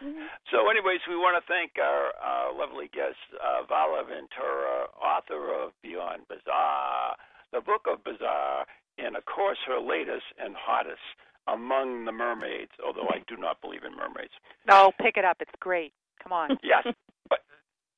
[0.52, 5.72] so anyways, we want to thank our uh, lovely guest, uh, Varla Ventura, author of
[5.82, 7.16] Beyond Bizarre,
[7.52, 8.66] the Book of Bizarre,
[8.98, 11.00] and of course her latest and hottest,
[11.46, 12.72] Among the Mermaids.
[12.84, 14.32] Although I do not believe in mermaids.
[14.66, 15.38] no, pick it up.
[15.40, 15.92] It's great.
[16.22, 16.58] Come on.
[16.62, 16.86] Yes,
[17.28, 17.40] but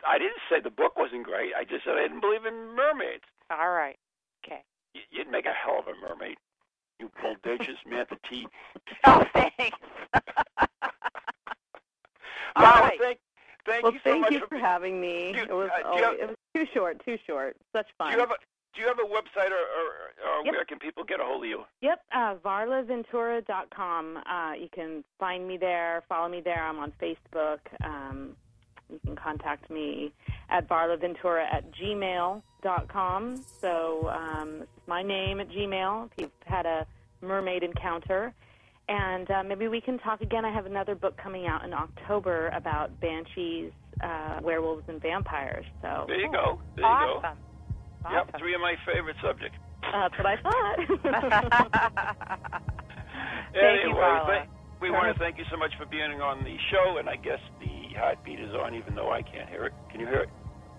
[0.06, 1.52] I didn't say the book wasn't great.
[1.58, 3.24] I just said I didn't believe in mermaids.
[3.50, 3.98] All right.
[4.44, 4.62] Okay.
[4.94, 6.36] Y- You'd make a hell of a mermaid.
[7.00, 8.46] You bodacious manatee.
[9.04, 9.78] Oh, thanks.
[12.56, 12.98] All Varla, right.
[13.00, 13.18] thank,
[13.66, 15.32] thank well, you so thank much you for for having me.
[15.34, 17.56] You- it was uh, oh, have- it was too short, too short.
[17.74, 18.08] Such fun.
[18.08, 18.34] Do you have a
[18.74, 20.52] Do you have a website, or, or, or Yep.
[20.54, 21.64] where can people get a hold of you?
[21.80, 24.16] Yep, uh, varlaventura.com.
[24.18, 26.62] Uh, you can find me there, follow me there.
[26.64, 27.58] I'm on Facebook.
[27.82, 28.36] Um,
[28.88, 30.12] you can contact me
[30.48, 33.44] at varlaventura at gmail.com.
[33.60, 36.86] So um, my name at Gmail if you've had a
[37.22, 38.32] mermaid encounter.
[38.88, 40.44] And uh, maybe we can talk again.
[40.44, 43.70] I have another book coming out in October about banshees,
[44.02, 45.64] uh, werewolves, and vampires.
[45.82, 46.60] So There you go.
[46.76, 47.28] There you go.
[48.04, 48.16] Awesome.
[48.28, 49.58] Yep, three of my favorite subjects.
[49.82, 50.76] that's what I thought.
[53.52, 54.26] Thank you, anyway, Varla.
[54.26, 57.16] thank- we want to thank you so much for being on the show, and I
[57.16, 59.72] guess the heartbeat is on, even though I can't hear it.
[59.90, 60.28] Can you hear it?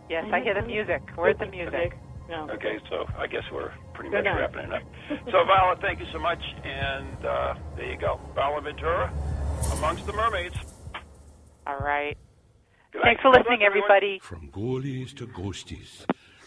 [0.09, 1.01] Yes, I hear the music.
[1.15, 1.93] Where's the music?
[2.27, 2.49] No.
[2.49, 4.39] Okay, so I guess we're pretty Good much night.
[4.39, 4.81] wrapping it up.
[5.31, 8.19] So, Varla, thank you so much, and uh, there you go.
[8.35, 9.13] Varla Ventura,
[9.73, 10.55] amongst the mermaids.
[11.67, 12.17] All right.
[12.93, 13.33] Good Thanks night.
[13.33, 14.19] for listening, everybody.
[14.23, 16.05] From goalies to ghosties,